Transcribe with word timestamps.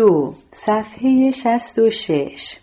دو 0.00 0.34
صفحه 0.52 1.30
شست 1.30 1.78
و 1.78 1.90
شش. 1.90 2.56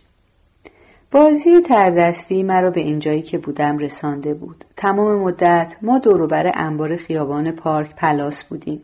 بازی 1.12 1.62
تردستی 1.62 2.44
مرا 2.44 2.70
به 2.70 2.82
اینجایی 2.82 3.22
که 3.22 3.38
بودم 3.38 3.78
رسانده 3.78 4.34
بود. 4.34 4.66
تمام 4.78 5.20
مدت 5.20 5.74
ما 5.82 6.00
دوروبر 6.00 6.52
انبار 6.56 6.96
خیابان 6.96 7.52
پارک 7.52 7.96
پلاس 7.96 8.44
بودیم. 8.44 8.82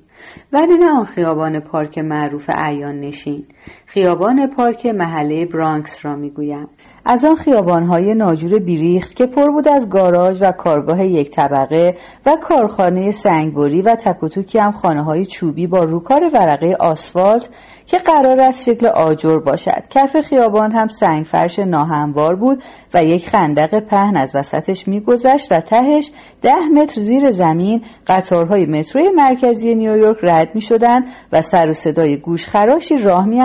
ولی 0.51 0.77
نه 0.77 0.89
آن 0.89 1.05
خیابان 1.05 1.59
پارک 1.59 1.97
معروف 1.97 2.49
عیان 2.49 2.99
نشین. 2.99 3.45
خیابان 3.85 4.47
پارک 4.47 4.85
محله 4.85 5.45
برانکس 5.45 6.05
را 6.05 6.15
می‌گویم. 6.15 6.67
از 7.05 7.25
آن 7.25 7.35
خیابانهای 7.35 8.15
ناجور 8.15 8.59
بیریخت 8.59 9.15
که 9.15 9.25
پر 9.25 9.51
بود 9.51 9.67
از 9.67 9.89
گاراژ 9.89 10.41
و 10.41 10.51
کارگاه 10.51 11.05
یک 11.05 11.31
طبقه 11.31 11.97
و 12.25 12.37
کارخانه 12.43 13.11
سنگبری 13.11 13.81
و 13.81 13.95
تکوتوکی 13.95 14.59
هم 14.59 14.71
خانه 14.71 15.03
های 15.03 15.25
چوبی 15.25 15.67
با 15.67 15.83
روکار 15.83 16.29
ورقه 16.33 16.75
آسفالت 16.79 17.49
که 17.85 17.97
قرار 17.97 18.39
است 18.39 18.63
شکل 18.63 18.85
آجر 18.85 19.39
باشد. 19.39 19.83
کف 19.89 20.21
خیابان 20.21 20.71
هم 20.71 20.87
سنگ 20.87 21.25
فرش 21.25 21.59
ناهموار 21.59 22.35
بود 22.35 22.63
و 22.93 23.03
یک 23.03 23.29
خندق 23.29 23.79
پهن 23.79 24.17
از 24.17 24.35
وسطش 24.35 24.87
میگذشت 24.87 25.51
و 25.51 25.59
تهش 25.59 26.11
ده 26.41 26.67
متر 26.73 27.01
زیر 27.01 27.31
زمین 27.31 27.81
قطارهای 28.07 28.65
متروی 28.65 29.09
مرکزی 29.09 29.75
نیویورک 29.75 30.12
رد 30.21 30.55
می 30.55 30.61
شدند 30.61 31.03
و 31.31 31.41
سر 31.41 31.69
و 31.69 31.73
صدای 31.73 32.17
گوشخراشی 32.17 32.97
راه 32.97 33.25
می 33.25 33.39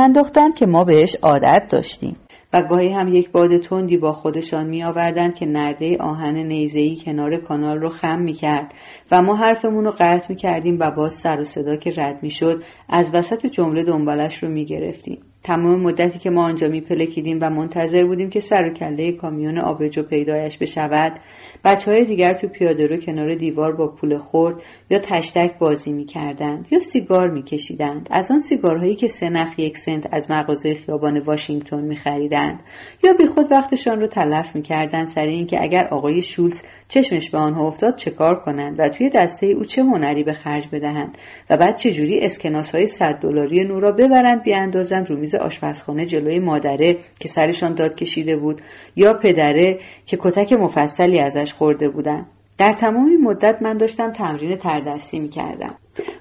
که 0.57 0.67
ما 0.67 0.85
بهش 0.85 1.17
عادت 1.23 1.69
داشتیم 1.71 2.17
و 2.53 2.63
گاهی 2.63 2.89
هم 2.89 3.15
یک 3.15 3.31
باد 3.31 3.59
تندی 3.59 3.97
با 3.97 4.13
خودشان 4.13 4.67
می 4.67 4.85
آوردند 4.85 5.35
که 5.35 5.47
نرده 5.47 5.97
آهن 6.01 6.37
نیزهی 6.37 6.97
کنار 7.05 7.37
کانال 7.37 7.79
رو 7.79 7.89
خم 7.89 8.19
می 8.19 8.33
کرد 8.33 8.75
و 9.11 9.23
ما 9.23 9.37
حرفمون 9.37 9.85
رو 9.85 9.91
قطع 9.91 10.27
می 10.29 10.37
کردیم 10.37 10.77
و 10.81 10.91
باز 10.91 11.13
سر 11.13 11.41
و 11.41 11.45
صدا 11.45 11.77
که 11.77 11.91
رد 11.97 12.23
می 12.23 12.31
شد 12.31 12.63
از 12.89 13.15
وسط 13.15 13.47
جمله 13.47 13.85
دنبالش 13.85 14.43
رو 14.43 14.49
می 14.49 14.65
گرفتیم. 14.65 15.19
تمام 15.45 15.81
مدتی 15.81 16.19
که 16.19 16.31
ما 16.31 16.45
آنجا 16.45 16.69
می 16.69 16.81
پلکیدیم 16.81 17.39
و 17.41 17.51
منتظر 17.51 18.05
بودیم 18.05 18.31
که 18.31 18.41
سر 18.41 18.69
و 18.69 18.73
کله 18.73 19.13
کامیون 19.13 19.59
آبجو 19.59 20.03
پیدایش 20.03 20.59
بشود 20.59 21.21
بچه 21.65 21.91
های 21.91 22.05
دیگر 22.05 22.35
تو 22.35 22.49
پیاده 22.49 22.87
رو 22.87 22.97
کنار 22.97 23.35
دیوار 23.35 23.77
با 23.77 23.89
پول 23.89 24.19
خورد 24.19 24.57
یا 24.91 24.99
تشتک 24.99 25.59
بازی 25.59 25.93
می 25.93 26.05
کردند 26.05 26.69
یا 26.71 26.81
سیگار 26.81 27.31
می 27.31 27.43
کشیدند. 27.43 28.09
از 28.11 28.31
آن 28.31 28.41
سیگارهایی 28.41 28.95
که 28.95 29.07
سه 29.07 29.29
نخ 29.29 29.59
یک 29.59 29.77
سنت 29.77 30.09
از 30.13 30.31
مغازه 30.31 30.75
خیابان 30.75 31.19
واشنگتن 31.19 31.81
می 31.81 31.97
خریدند 31.97 32.61
یا 33.05 33.13
بی 33.13 33.27
خود 33.27 33.53
وقتشان 33.53 34.01
رو 34.01 34.07
تلف 34.07 34.57
می 34.57 34.63
کردند 34.63 35.07
سر 35.07 35.27
اینکه 35.27 35.63
اگر 35.63 35.89
آقای 35.89 36.23
شولز 36.23 36.63
چشمش 36.89 37.31
به 37.31 37.39
آنها 37.39 37.67
افتاد 37.67 38.09
کار 38.09 38.41
کنند 38.41 38.81
و 38.81 38.89
توی 38.89 39.09
دسته 39.09 39.47
او 39.47 39.65
چه 39.65 39.83
هنری 39.83 40.25
به 40.25 40.33
خرج 40.33 40.69
بدهند 40.73 41.19
و 41.51 41.57
بعد 41.57 41.77
چجوری 41.77 42.21
اسکناس 42.21 42.75
های 42.75 42.87
صد 42.87 43.15
دلاری 43.15 43.65
نو 43.65 43.81
را 43.81 43.93
ببرند 43.93 44.43
بیاندازند 44.43 45.11
رو 45.11 45.17
میز 45.29 45.35
آشپزخانه 45.35 46.07
جلوی 46.07 46.39
مادره 46.39 46.97
که 47.21 47.29
سرشان 47.29 47.75
داد 47.75 47.95
کشیده 47.95 48.37
بود 48.37 48.61
یا 48.97 49.15
پدره 49.15 49.79
که 50.07 50.19
کتک 50.21 50.53
مفصلی 50.53 51.19
ازش 51.19 51.53
خورده 51.53 51.89
بودند 51.89 52.27
در 52.59 52.73
تمام 52.73 53.17
مدت 53.23 53.63
من 53.63 53.77
داشتم 53.77 54.13
تمرین 54.13 54.57
تردستی 54.57 55.19
می 55.19 55.29
کردم. 55.29 55.75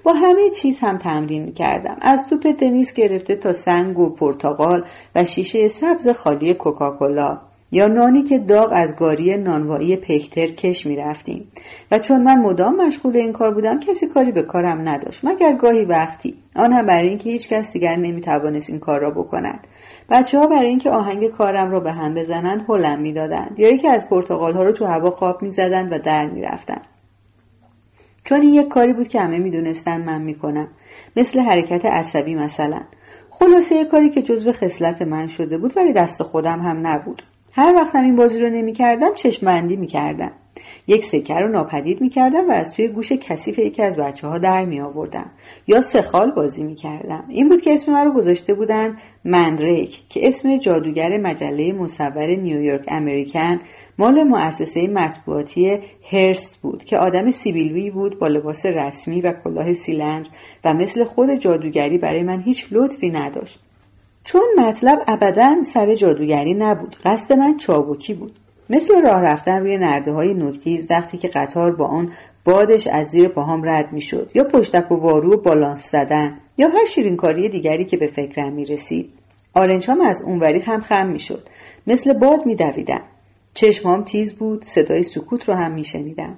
با 0.04 0.14
همه 0.14 0.50
چیز 0.50 0.80
هم 0.80 0.98
تمرین 0.98 1.44
می 1.44 1.54
کردم. 1.54 1.98
از 2.02 2.28
توپ 2.30 2.52
تنیس 2.52 2.94
گرفته 2.94 3.36
تا 3.36 3.54
سنگ 3.54 4.00
و 4.00 4.10
پرتقال 4.10 4.84
و 5.16 5.26
شیشه 5.26 5.68
سبز 5.68 6.10
خالی 6.10 6.54
کوکاکولا 6.54 7.38
یا 7.72 7.88
نانی 7.88 8.24
که 8.24 8.40
داغ 8.40 8.72
از 8.76 8.96
گاری 8.96 9.38
نانوایی 9.38 9.96
پکتر 9.96 10.48
کش 10.48 10.86
می 10.86 10.96
رفتیم 10.96 11.52
و 11.92 12.00
چون 12.00 12.24
من 12.24 12.38
مدام 12.38 12.76
مشغول 12.76 13.18
این 13.18 13.34
کار 13.34 13.54
بودم 13.54 13.80
کسی 13.80 14.08
کاری 14.08 14.32
به 14.32 14.42
کارم 14.42 14.90
نداشت. 14.90 15.26
مگر 15.26 15.54
گاهی 15.54 15.86
وقتی. 15.86 16.36
آن 16.56 16.74
هم 16.74 16.86
برای 16.86 17.10
اینکه 17.10 17.30
هیچ 17.30 17.50
کس 17.50 17.74
دیگر 17.74 17.96
نمی 17.96 18.22
توانست 18.22 18.70
این 18.70 18.80
کار 18.80 19.00
را 19.00 19.12
بکند. 19.12 19.68
بچه 20.10 20.40
ها 20.40 20.48
برای 20.48 20.70
اینکه 20.70 20.90
آهنگ 20.90 21.28
کارم 21.28 21.72
را 21.72 21.80
به 21.80 21.92
هم 21.92 22.14
بزنند 22.14 22.66
هلم 22.70 23.00
می‌دادند. 23.00 23.60
یا 23.60 23.70
یکی 23.70 23.88
از 23.88 24.10
پرتغال 24.10 24.54
ها 24.54 24.64
رو 24.64 24.72
تو 24.72 24.86
هوا 24.86 25.10
قاب 25.10 25.42
می‌زدند 25.42 25.92
و 25.92 26.00
در 26.00 26.26
می‌رفتند. 26.26 26.86
چون 28.24 28.42
این 28.42 28.54
یک 28.54 28.68
کاری 28.68 28.94
بود 28.94 29.08
که 29.08 29.22
همه 29.22 29.40
می‌دونستند 29.40 30.06
من 30.06 30.22
می‌کنم. 30.22 30.68
مثل 31.18 31.40
حرکت 31.40 31.86
عصبی 31.86 32.36
مثلا. 32.36 32.82
خلاصه 33.30 33.76
یک 33.76 33.88
کاری 33.88 34.10
که 34.10 34.22
جزو 34.22 34.52
خصلت 34.52 35.02
من 35.02 35.28
شده 35.28 35.58
بود 35.58 35.78
ولی 35.78 35.94
دست 35.94 36.24
خودم 36.24 36.60
هم 36.60 36.88
نبود. 36.88 37.24
هر 37.58 37.74
وقت 37.76 37.96
هم 37.96 38.04
این 38.04 38.16
بازی 38.16 38.40
رو 38.40 38.50
نمی‌کردم 38.50 39.14
چشمندی 39.16 39.76
می‌کردم. 39.76 40.32
یک 40.88 41.06
سکه 41.06 41.36
رو 41.36 41.48
ناپدید 41.48 42.02
می‌کردم 42.02 42.50
و 42.50 42.52
از 42.52 42.72
توی 42.72 42.88
گوش 42.88 43.12
کثیف 43.12 43.60
یکی 43.60 43.84
از 43.84 43.98
بچه 43.98 44.28
ها 44.28 44.38
در 44.38 44.66
می 44.66 44.82
آوردم 44.82 45.32
یا 45.68 45.82
سخال 45.82 46.32
بازی 46.32 46.64
می‌کردم. 46.64 47.24
این 47.30 47.50
بود 47.50 47.62
که 47.62 47.74
اسم 47.74 47.92
من 47.92 48.06
رو 48.06 48.14
گذاشته 48.14 48.54
بودن 48.54 48.98
مندریک 49.26 50.00
که 50.10 50.28
اسم 50.28 50.58
جادوگر 50.58 51.18
مجله 51.18 51.74
مصور 51.74 52.28
نیویورک 52.36 52.86
امریکن 52.88 53.60
مال 53.98 54.24
مؤسسه 54.24 54.88
مطبوعاتی 54.88 55.80
هرست 56.12 56.62
بود 56.62 56.84
که 56.84 56.98
آدم 56.98 57.32
سیبیلوی 57.32 57.92
بود 57.92 58.20
با 58.20 58.28
لباس 58.28 58.66
رسمی 58.66 59.22
و 59.22 59.34
کلاه 59.44 59.74
سیلندر 59.74 60.30
و 60.66 60.74
مثل 60.74 61.04
خود 61.04 61.36
جادوگری 61.36 61.98
برای 61.98 62.24
من 62.24 62.42
هیچ 62.42 62.68
لطفی 62.72 63.10
نداشت. 63.10 63.67
چون 64.28 64.48
مطلب 64.58 65.04
ابدا 65.08 65.64
سر 65.64 65.96
جادوگری 65.96 66.54
نبود. 66.54 66.96
قصد 67.06 67.34
من 67.34 67.58
چابکی 67.58 68.14
بود. 68.14 68.32
مثل 68.70 69.02
راه 69.02 69.22
رفتن 69.22 69.60
روی 69.60 69.78
نرده 69.78 70.12
های 70.12 70.34
نوکتیز 70.34 70.88
وقتی 70.92 71.18
که 71.18 71.28
قطار 71.28 71.76
با 71.76 71.86
آن 71.86 72.12
بادش 72.46 72.88
از 72.88 73.08
زیر 73.08 73.28
پاهام 73.28 73.70
رد 73.70 73.94
می 73.94 74.02
شد 74.02 74.32
یا 74.34 74.44
پشتک 74.44 74.92
و 74.92 74.96
وارو 74.96 75.34
و 75.34 75.42
بالانس 75.42 75.92
زدن 75.92 76.38
یا 76.58 76.68
هر 76.68 76.86
شیرینکاری 76.86 77.50
دیگری 77.50 77.86
که 77.86 77.98
به 77.98 78.08
فکرم 78.08 78.54
می 78.54 78.66
رسید 78.66 79.10
آرنجام 79.54 80.02
از 80.02 80.22
اونوری 80.26 80.60
هم 80.60 80.82
خم 80.82 81.08
می 81.08 81.20
شد 81.20 81.50
مثل 81.88 82.14
باد 82.14 82.46
می 82.46 82.56
دویدم 82.56 83.02
چشمام 83.54 84.04
تیز 84.04 84.34
بود 84.34 84.64
صدای 84.64 85.04
سکوت 85.04 85.50
رو 85.50 85.56
هم 85.56 85.72
می 85.72 85.86
شنیدم 85.86 86.38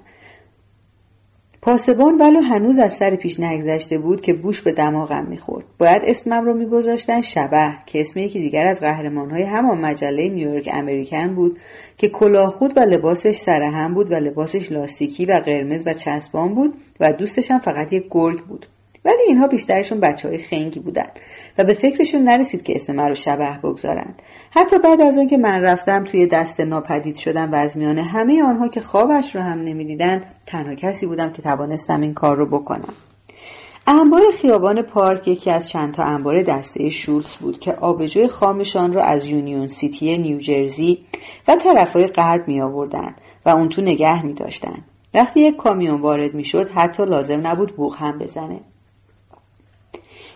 پاسبان 1.62 2.14
ولو 2.14 2.40
هنوز 2.40 2.78
از 2.78 2.92
سر 2.92 3.16
پیش 3.16 3.40
نگذشته 3.40 3.98
بود 3.98 4.20
که 4.20 4.34
بوش 4.34 4.60
به 4.60 4.72
دماغم 4.72 5.26
می‌خورد. 5.26 5.64
باید 5.78 6.02
اسمم 6.04 6.44
رو 6.44 6.54
میگذاشتن 6.54 7.20
شبه 7.20 7.72
که 7.86 8.00
اسم 8.00 8.20
یکی 8.20 8.40
دیگر 8.40 8.66
از 8.66 8.80
قهرمانهای 8.80 9.42
همان 9.42 9.78
مجله 9.78 10.28
نیویورک 10.28 10.68
امریکن 10.72 11.34
بود 11.34 11.58
که 11.98 12.08
کلاه 12.08 12.50
خود 12.50 12.72
و 12.76 12.80
لباسش 12.80 13.36
سرهم 13.36 13.94
بود 13.94 14.10
و 14.10 14.14
لباسش 14.14 14.72
لاستیکی 14.72 15.26
و 15.26 15.32
قرمز 15.32 15.86
و 15.86 15.94
چسبان 15.94 16.54
بود 16.54 16.74
و 17.00 17.12
دوستش 17.12 17.50
هم 17.50 17.58
فقط 17.58 17.92
یک 17.92 18.04
گرگ 18.10 18.44
بود. 18.44 18.66
ولی 19.04 19.22
اینها 19.28 19.46
بیشترشون 19.46 20.00
بچه 20.00 20.28
های 20.28 20.38
خنگی 20.38 20.80
بودن 20.80 21.06
و 21.58 21.64
به 21.64 21.74
فکرشون 21.74 22.22
نرسید 22.22 22.62
که 22.62 22.74
اسم 22.74 22.94
من 22.94 23.08
رو 23.08 23.14
شبه 23.14 23.58
بگذارند 23.62 24.22
حتی 24.50 24.78
بعد 24.78 25.00
از 25.00 25.18
اون 25.18 25.28
که 25.28 25.36
من 25.36 25.60
رفتم 25.60 26.04
توی 26.04 26.26
دست 26.26 26.60
ناپدید 26.60 27.16
شدم 27.16 27.52
و 27.52 27.54
از 27.54 27.76
میان 27.76 27.98
همه 27.98 28.42
آنها 28.42 28.68
که 28.68 28.80
خوابش 28.80 29.36
رو 29.36 29.42
هم 29.42 29.58
نمی‌دیدند 29.58 30.24
تنها 30.46 30.74
کسی 30.74 31.06
بودم 31.06 31.32
که 31.32 31.42
توانستم 31.42 32.00
این 32.00 32.14
کار 32.14 32.36
رو 32.36 32.46
بکنم 32.46 32.94
انبار 33.86 34.22
خیابان 34.40 34.82
پارک 34.82 35.28
یکی 35.28 35.50
از 35.50 35.68
چندتا 35.68 36.02
انبار 36.02 36.42
دسته 36.42 36.90
شولز 36.90 37.34
بود 37.34 37.60
که 37.60 37.72
آبجوی 37.72 38.28
خامشان 38.28 38.92
را 38.92 39.02
از 39.02 39.26
یونیون 39.26 39.66
سیتی 39.66 40.18
نیوجرسی 40.18 40.98
و 41.48 41.56
طرفهای 41.56 42.06
غرب 42.06 42.48
می 42.48 42.60
آوردن 42.60 43.14
و 43.46 43.50
اون 43.50 43.68
تو 43.68 43.82
نگه 43.82 44.26
می 44.26 44.34
داشتن. 44.34 44.84
وقتی 45.14 45.40
یک 45.40 45.56
کامیون 45.56 46.00
وارد 46.00 46.34
می 46.34 46.44
شد 46.44 46.68
حتی 46.68 47.04
لازم 47.04 47.46
نبود 47.46 47.76
بوغ 47.76 47.96
هم 47.96 48.18
بزنه. 48.18 48.60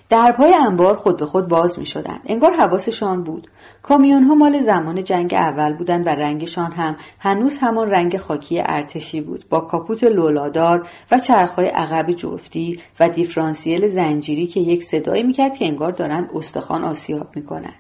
دربهای 0.09 0.55
انبار 0.55 0.97
خود 0.97 1.19
به 1.19 1.27
خود 1.27 1.49
باز 1.49 1.79
می 1.79 1.87
شدن. 1.87 2.19
انگار 2.27 2.53
حواسشان 2.53 3.25
بود. 3.25 3.49
کامیون 3.83 4.25
ها 4.25 4.35
مال 4.35 4.61
زمان 4.61 5.05
جنگ 5.05 5.35
اول 5.35 5.73
بودن 5.73 6.03
و 6.03 6.09
رنگشان 6.09 6.73
هم 6.73 6.97
هنوز 7.19 7.59
همان 7.61 7.91
رنگ 7.91 8.17
خاکی 8.17 8.61
ارتشی 8.61 9.21
بود 9.21 9.45
با 9.49 9.61
کاپوت 9.61 10.05
لولادار 10.05 10.89
و 11.11 11.19
چرخهای 11.19 11.67
عقب 11.67 12.11
جفتی 12.13 12.81
و 13.01 13.09
دیفرانسیل 13.09 13.87
زنجیری 13.87 14.47
که 14.47 14.61
یک 14.61 14.83
صدایی 14.83 15.23
می‌کرد 15.23 15.57
که 15.57 15.65
انگار 15.65 15.93
دارند 15.93 16.31
استخوان 16.35 16.85
آسیاب 16.85 17.37
می‌کنند 17.37 17.75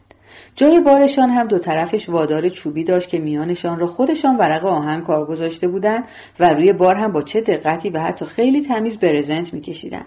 جای 0.57 0.81
بارشان 0.81 1.31
هم 1.31 1.47
دو 1.47 1.59
طرفش 1.59 2.09
وادار 2.09 2.49
چوبی 2.49 2.85
داشت 2.85 3.09
که 3.09 3.19
میانشان 3.19 3.79
را 3.79 3.87
خودشان 3.87 4.37
ورق 4.37 4.67
آهن 4.67 5.01
کار 5.01 5.27
گذاشته 5.27 5.69
بودند 5.69 6.05
و 6.41 6.55
روی 6.55 6.73
بار 6.73 6.95
هم 6.95 7.13
با 7.13 7.23
چه 7.23 7.41
دقتی 7.41 7.91
و 7.91 7.99
حتی 7.99 8.25
خیلی 8.25 8.63
تمیز 8.63 8.99
برزنت 8.99 9.55
میکشیدند 9.55 10.07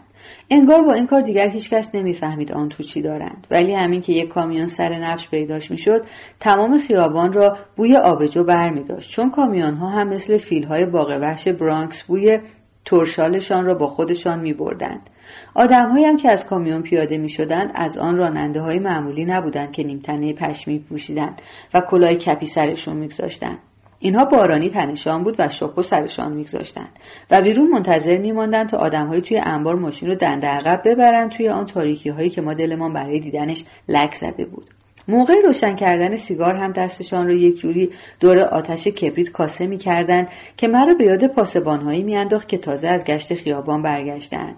انگار 0.49 0.81
با 0.81 0.93
این 0.93 1.07
کار 1.07 1.21
دیگر 1.21 1.49
هیچکس 1.49 1.95
نمی‌فهمید 1.95 2.51
آن 2.51 2.69
تو 2.69 2.83
چی 2.83 3.01
دارند. 3.01 3.47
ولی 3.51 3.73
همین 3.73 4.01
که 4.01 4.13
یک 4.13 4.27
کامیون 4.27 4.67
سر 4.67 4.99
نفش 4.99 5.29
پیداش 5.29 5.71
می‌شد 5.71 6.05
تمام 6.39 6.79
خیابان 6.79 7.33
را 7.33 7.57
بوی 7.75 7.95
آبجو 7.95 8.43
بر 8.43 8.69
می 8.69 8.83
داشت 8.83 9.11
چون 9.11 9.31
کامیون 9.31 9.73
ها 9.73 9.89
هم 9.89 10.07
مثل 10.07 10.37
فیل 10.37 10.63
های 10.63 10.85
باغ 10.85 11.17
وحش 11.21 11.47
برانکس 11.47 12.03
بوی 12.03 12.39
ترشالشان 12.85 13.65
را 13.65 13.73
با 13.73 13.87
خودشان 13.87 14.39
می 14.39 14.53
بردند. 14.53 15.09
آدم 15.53 15.97
هم 15.97 16.17
که 16.17 16.31
از 16.31 16.45
کامیون 16.45 16.81
پیاده 16.81 17.17
می 17.17 17.29
شدند 17.29 17.71
از 17.75 17.97
آن 17.97 18.17
راننده 18.17 18.61
های 18.61 18.79
معمولی 18.79 19.25
نبودند 19.25 19.71
که 19.71 19.83
نیمتنه 19.83 20.33
پشمی 20.33 20.79
پوشیدند 20.79 21.41
و 21.73 21.81
کلاه 21.81 22.13
کپی 22.13 22.45
سرشون 22.45 22.97
میگذاشتند. 22.97 23.57
اینها 23.99 24.25
بارانی 24.25 24.69
تنشان 24.69 25.23
بود 25.23 25.35
و 25.39 25.49
شپ 25.49 25.77
و 25.77 25.81
سرشان 25.81 26.31
میگذاشتند 26.31 26.89
و 27.31 27.41
بیرون 27.41 27.69
منتظر 27.69 28.17
میماندند 28.17 28.69
تا 28.69 28.77
آدمهایی 28.77 29.21
توی 29.21 29.37
انبار 29.37 29.75
ماشین 29.75 30.09
رو 30.09 30.15
دنده 30.15 30.47
عقب 30.47 30.81
ببرند 30.85 31.31
توی 31.31 31.49
آن 31.49 31.65
تاریکی 31.65 32.09
هایی 32.09 32.29
که 32.29 32.41
ما 32.41 32.53
دلمان 32.53 32.93
برای 32.93 33.19
دیدنش 33.19 33.63
لک 33.87 34.13
زده 34.15 34.45
بود. 34.45 34.69
موقع 35.07 35.41
روشن 35.41 35.75
کردن 35.75 36.17
سیگار 36.17 36.55
هم 36.55 36.71
دستشان 36.71 37.27
را 37.27 37.33
یک 37.33 37.59
جوری 37.59 37.89
دور 38.19 38.39
آتش 38.39 38.87
کبریت 38.87 39.29
کاسه 39.29 39.67
می‌کردند 39.67 40.27
که 40.57 40.67
مرا 40.67 40.93
به 40.93 41.03
یاد 41.03 41.27
پاسبانهایی 41.27 42.03
میانداخت 42.03 42.47
که 42.47 42.57
تازه 42.57 42.87
از 42.87 43.03
گشت 43.03 43.33
خیابان 43.33 43.81
برگشتند. 43.81 44.55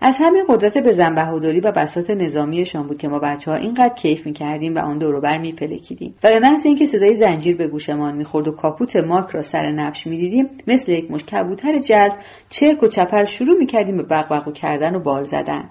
از 0.00 0.16
همین 0.18 0.44
قدرت 0.48 0.78
به 0.78 1.10
بهادری 1.10 1.60
و 1.60 1.72
بساط 1.72 2.10
نظامیشان 2.10 2.86
بود 2.86 2.98
که 2.98 3.08
ما 3.08 3.18
بچه 3.18 3.50
ها 3.50 3.56
اینقدر 3.56 3.94
کیف 3.94 4.26
می‌کردیم 4.26 4.74
و 4.74 4.78
آن 4.78 4.98
دوروبر 4.98 5.38
میپلکیدیم. 5.38 6.14
و 6.22 6.28
به 6.28 6.38
محض 6.38 6.66
اینکه 6.66 6.86
صدای 6.86 7.14
زنجیر 7.14 7.56
به 7.56 7.66
گوشمان 7.66 8.16
می‌خورد 8.16 8.48
و 8.48 8.52
کاپوت 8.52 8.96
ماک 8.96 9.30
را 9.30 9.42
سر 9.42 9.70
نبش 9.72 10.06
می‌دیدیم 10.06 10.48
مثل 10.66 10.92
یک 10.92 11.10
مش 11.10 11.24
کبوتر 11.24 11.78
جلد 11.78 12.16
چرک 12.48 12.82
و 12.82 12.88
چپل 12.88 13.24
شروع 13.24 13.58
می‌کردیم 13.58 13.96
به 13.96 14.02
بقبقو 14.02 14.52
کردن 14.52 14.94
و 14.94 15.00
بال 15.00 15.24
زدن. 15.24 15.70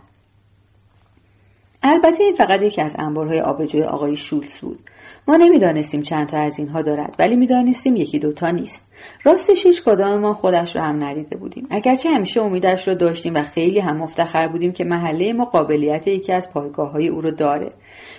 البته 1.84 2.24
این 2.24 2.34
فقط 2.34 2.62
یکی 2.62 2.82
از 2.82 2.96
انبارهای 3.00 3.42
آبجوی 3.42 3.84
آقای 3.84 4.18
شولز 4.18 4.58
بود. 4.58 4.80
ما 5.28 5.38
نمی‌دانستیم 5.38 6.02
چند 6.02 6.28
تا 6.28 6.38
از 6.38 6.60
اینها 6.60 6.82
دارد 6.82 7.16
ولی 7.20 7.36
می‌دانستیم 7.36 7.96
یکی 7.96 8.20
دوتا 8.20 8.52
نیست. 8.52 8.87
راستش 9.24 9.66
هیچ 9.66 9.84
کدام 9.84 10.20
ما 10.20 10.34
خودش 10.34 10.76
رو 10.76 10.82
هم 10.82 11.04
ندیده 11.04 11.38
بودیم. 11.38 11.68
اگرچه 11.70 12.10
همیشه 12.10 12.42
امیدش 12.42 12.88
رو 12.88 12.96
داشتیم 12.96 13.36
و 13.36 13.44
خیلی 13.44 13.80
هم 13.80 13.98
مفتخر 13.98 14.48
بودیم 14.48 14.72
که 14.72 14.84
محله 14.84 15.34
ما 15.34 15.46
قابلیت 15.46 16.08
یکی 16.08 16.34
از 16.34 16.54
پایگاه 16.54 16.92
های 16.92 17.08
او 17.08 17.22
رو 17.22 17.32
داره. 17.32 17.70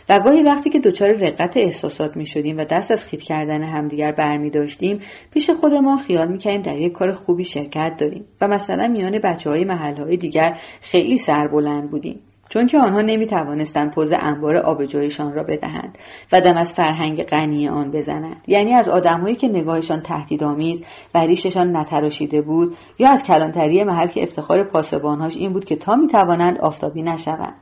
و 0.08 0.18
گاهی 0.18 0.42
وقتی 0.42 0.70
که 0.70 0.80
دچار 0.80 1.12
رقت 1.12 1.56
احساسات 1.56 2.16
می 2.16 2.26
شدیم 2.26 2.58
و 2.58 2.64
دست 2.64 2.90
از 2.90 3.04
خیت 3.04 3.22
کردن 3.22 3.62
همدیگر 3.62 4.12
برمی 4.12 4.50
داشتیم 4.50 5.00
پیش 5.30 5.50
خودمان 5.50 5.98
خیال 5.98 6.28
می 6.28 6.38
کردیم 6.38 6.62
در 6.62 6.78
یک 6.78 6.92
کار 6.92 7.12
خوبی 7.12 7.44
شرکت 7.44 7.96
داریم. 8.00 8.24
و 8.40 8.48
مثلا 8.48 8.88
میان 8.88 9.18
بچه 9.18 9.50
های 9.50 9.64
محل 9.64 9.96
های 9.96 10.16
دیگر 10.16 10.60
خیلی 10.80 11.18
سربلند 11.18 11.90
بودیم. 11.90 12.20
چون 12.48 12.66
که 12.66 12.78
آنها 12.78 13.00
نمی 13.00 13.26
توانستند 13.26 13.90
پوز 13.90 14.12
انبار 14.12 14.56
آبجویشان 14.56 15.34
را 15.34 15.42
بدهند 15.42 15.98
و 16.32 16.40
دم 16.40 16.56
از 16.56 16.74
فرهنگ 16.74 17.22
غنی 17.22 17.68
آن 17.68 17.90
بزنند. 17.90 18.42
یعنی 18.46 18.72
از 18.72 18.88
آدمهایی 18.88 19.36
که 19.36 19.48
نگاهشان 19.48 20.00
تهدیدآمیز 20.00 20.82
و 21.14 21.18
ریششان 21.18 21.76
نتراشیده 21.76 22.42
بود 22.42 22.76
یا 22.98 23.10
از 23.10 23.24
کلانتری 23.24 23.84
محل 23.84 24.06
که 24.06 24.22
افتخار 24.22 24.64
پاسبانهاش 24.64 25.36
این 25.36 25.52
بود 25.52 25.64
که 25.64 25.76
تا 25.76 25.96
می 25.96 26.06
توانند 26.06 26.58
آفتابی 26.58 27.02
نشوند. 27.02 27.54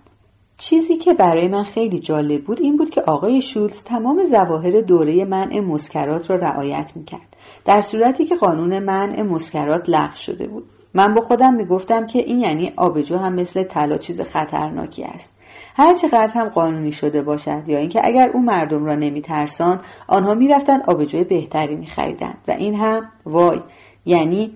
چیزی 0.59 0.97
که 0.97 1.15
برای 1.15 1.49
من 1.49 1.65
خیلی 1.65 1.99
جالب 1.99 2.45
بود 2.45 2.61
این 2.61 2.77
بود 2.77 2.91
که 2.91 3.01
آقای 3.01 3.41
شولز 3.41 3.85
تمام 3.85 4.25
ظواهر 4.25 4.81
دوره 4.81 5.25
منع 5.25 5.61
مسکرات 5.61 6.31
را 6.31 6.37
رعایت 6.37 6.93
می‌کرد 6.97 7.37
در 7.65 7.83
صورتی 7.83 8.25
که 8.25 8.37
قانون 8.37 8.79
منع 8.79 9.23
مسکرات 9.23 9.89
لغو 9.89 10.17
شده 10.17 10.47
بود. 10.47 10.65
من 10.97 11.15
با 11.15 11.21
خودم 11.21 11.55
می‌گفتم 11.55 12.07
که 12.07 12.19
این 12.19 12.41
یعنی 12.41 12.73
آبجو 12.77 13.17
هم 13.17 13.35
مثل 13.35 13.63
طلا 13.63 13.99
چیز 13.99 14.21
خطرناکی 14.21 15.05
است. 15.05 15.33
هر 15.75 15.95
چقدر 15.95 16.33
هم 16.35 16.49
قانونی 16.49 16.93
شده 16.93 17.23
باشد 17.23 17.63
یا 17.67 17.79
اینکه 17.79 18.07
اگر 18.07 18.29
او 18.29 18.43
مردم 18.43 18.85
را 18.85 18.95
نمیترسان 18.95 19.81
آنها 20.09 20.35
می‌رفتند 20.35 20.83
آبجوی 20.87 21.25
بهتری 21.25 21.77
میخریدند. 21.77 22.39
و 22.49 22.51
این 22.51 22.75
هم 22.75 23.09
وای. 23.27 23.61
یعنی 24.07 24.51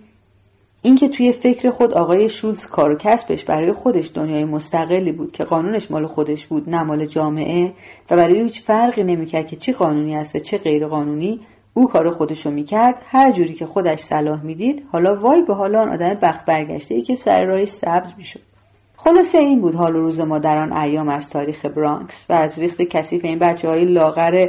اینکه 0.82 1.08
توی 1.08 1.32
فکر 1.32 1.70
خود 1.70 1.92
آقای 1.92 2.28
شولز 2.28 2.66
کار 2.66 2.94
کسبش 2.94 3.44
برای 3.44 3.72
خودش 3.72 4.10
دنیای 4.14 4.44
مستقلی 4.44 5.12
بود 5.12 5.32
که 5.32 5.44
قانونش 5.44 5.90
مال 5.90 6.06
خودش 6.06 6.46
بود 6.46 6.70
نه 6.70 6.82
مال 6.82 7.06
جامعه 7.06 7.72
و 8.10 8.16
برای 8.16 8.42
هیچ 8.42 8.62
فرقی 8.62 9.04
نمی‌کرد 9.04 9.46
که 9.46 9.56
چه 9.56 9.72
قانونی 9.72 10.16
است 10.16 10.37
و 10.37 10.38
چه 10.38 10.58
غیر 10.58 10.87
قانونی 10.87 11.40
او 11.75 11.88
کار 11.88 12.11
خودشو 12.11 12.50
می‌کرد. 12.50 12.94
هر 13.11 13.32
جوری 13.32 13.55
که 13.55 13.67
خودش 13.67 13.99
صلاح 13.99 14.44
می‌دید 14.44 14.82
حالا 14.93 15.20
وای 15.20 15.43
به 15.43 15.55
حال 15.55 15.76
آن 15.76 15.88
آدم 15.88 16.14
بخت 16.22 16.44
برگشته 16.46 16.94
ای 16.94 17.02
که 17.02 17.14
سر 17.14 17.44
راهش 17.44 17.69
سبز 17.69 18.12
می‌شد. 18.19 18.40
خلاصه 18.96 19.38
این 19.38 19.61
بود 19.61 19.75
حال 19.75 19.96
و 19.96 20.00
روز 20.00 20.20
ما 20.20 20.38
در 20.38 20.58
آن 20.58 20.72
ایام 20.72 21.08
از 21.08 21.31
تاریخ 21.31 21.67
برانکس 21.67 22.26
و 22.28 22.32
از 22.32 22.58
ریخت 22.58 22.82
کثیف 22.82 23.25
این 23.25 23.38
بچه 23.38 23.69
های 23.69 23.84
لاغر 23.84 24.46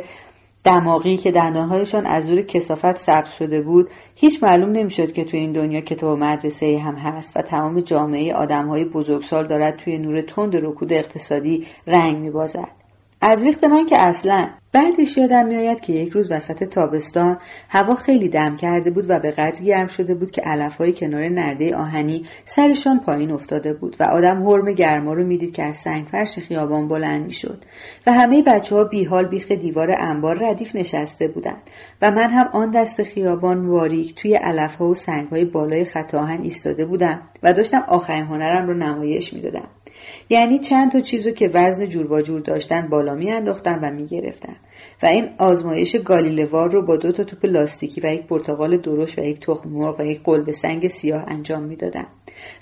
دماغی 0.64 1.18
که 1.18 1.32
دندانهایشان 1.32 2.06
از 2.06 2.26
زور 2.26 2.42
کسافت 2.42 2.98
سبز 2.98 3.30
شده 3.30 3.62
بود. 3.62 3.90
هیچ 4.16 4.44
معلوم 4.44 4.72
نمی‌شد 4.72 5.12
که 5.12 5.24
توی 5.24 5.40
این 5.40 5.52
دنیا 5.52 5.82
کتاب 5.82 6.20
مدرسه 6.20 6.80
هم 6.80 6.96
هست 6.96 7.38
و 7.38 7.42
تمام 7.42 7.80
جامعه 7.80 8.34
آدمهای 8.34 8.86
بزرگسال 8.86 9.48
دارد 9.48 9.78
توی 9.78 9.98
نور 9.98 10.22
تند 10.22 10.56
رکود 10.56 10.94
اقتصادی 10.94 11.68
رنگ 11.88 12.18
میبازد. 12.18 12.81
از 13.24 13.46
ریخت 13.46 13.64
من 13.64 13.86
که 13.86 13.98
اصلا. 13.98 14.50
بعدش 14.74 15.18
یادم 15.18 15.48
میآید 15.48 15.80
که 15.80 15.94
یک 15.94 16.10
روز 16.10 16.32
وسط 16.32 16.64
تابستان 16.64 17.38
هوا 17.70 17.96
خیلی 17.96 18.30
دم 18.30 18.56
کرده 18.56 18.92
بود 18.92 19.06
و 19.10 19.20
به 19.20 19.32
قدری 19.32 19.66
گرم 19.66 19.88
شده 19.88 20.16
بود 20.16 20.32
که 20.32 20.42
علفهای 20.42 20.94
کنار 20.94 21.30
نرده 21.30 21.76
آهنی 21.76 22.26
سرشان 22.46 23.00
پایین 23.00 23.32
افتاده 23.32 23.74
بود 23.74 23.96
و 24.00 24.04
آدم 24.04 24.48
حرم 24.48 24.72
گرما 24.72 25.14
رو 25.14 25.24
می‌دید 25.24 25.54
که 25.54 25.64
از 25.64 25.76
سنگ 25.76 26.06
فرش 26.06 26.40
خیابان 26.40 26.88
بلند 26.88 27.26
می‌شد. 27.26 27.64
و 28.08 28.12
همه 28.12 28.44
بچه 28.44 28.76
ها 28.76 28.84
بیحال 28.84 29.28
بیخ 29.28 29.52
دیوار 29.52 29.96
انبار 30.00 30.38
ردیف 30.50 30.76
نشسته 30.76 31.28
بودند. 31.28 31.62
و 32.02 32.12
من 32.12 32.30
هم 32.30 32.50
آن 32.54 32.72
دست 32.72 33.04
خیابان 33.04 33.68
واریک 33.68 34.16
توی 34.16 34.36
علفها 34.36 34.86
و 34.86 34.94
سنگهای 34.94 35.46
بالای 35.46 35.86
خط 35.86 36.16
آهن 36.16 36.42
ایستاده 36.42 36.86
بودم 36.86 37.22
و 37.44 37.54
داشتم 37.54 37.84
آخرین 37.88 38.26
هنرم 38.26 38.68
رو 38.68 38.74
نمایش 38.74 39.34
می‌دادم. 39.34 39.68
یعنی 40.32 40.60
چند 40.60 40.92
تا 40.92 41.02
چیزو 41.02 41.32
که 41.32 41.48
وزن 41.54 41.86
جور 41.86 42.14
و 42.14 42.22
جور 42.22 42.40
داشتن 42.40 42.88
بالا 42.88 43.16
میانداختن 43.16 43.80
و 43.80 43.92
می‌گرفتن. 43.92 44.56
و 45.04 45.06
این 45.06 45.30
آزمایش 45.38 45.96
گالیلوار 45.96 46.72
رو 46.72 46.86
با 46.86 46.98
دو 46.98 47.12
تا 47.12 47.24
توپ 47.24 47.46
لاستیکی 47.46 48.02
و 48.02 48.14
یک 48.14 48.28
پرتقال 48.28 48.78
درشت 48.78 49.20
و 49.20 49.22
یک 49.22 49.40
تخم 49.40 49.70
مرغ 49.70 50.00
و 50.00 50.06
یک 50.06 50.24
قلب 50.24 50.52
سنگ 50.52 50.88
سیاه 50.88 51.24
انجام 51.28 51.64
می‌دادن. 51.64 52.06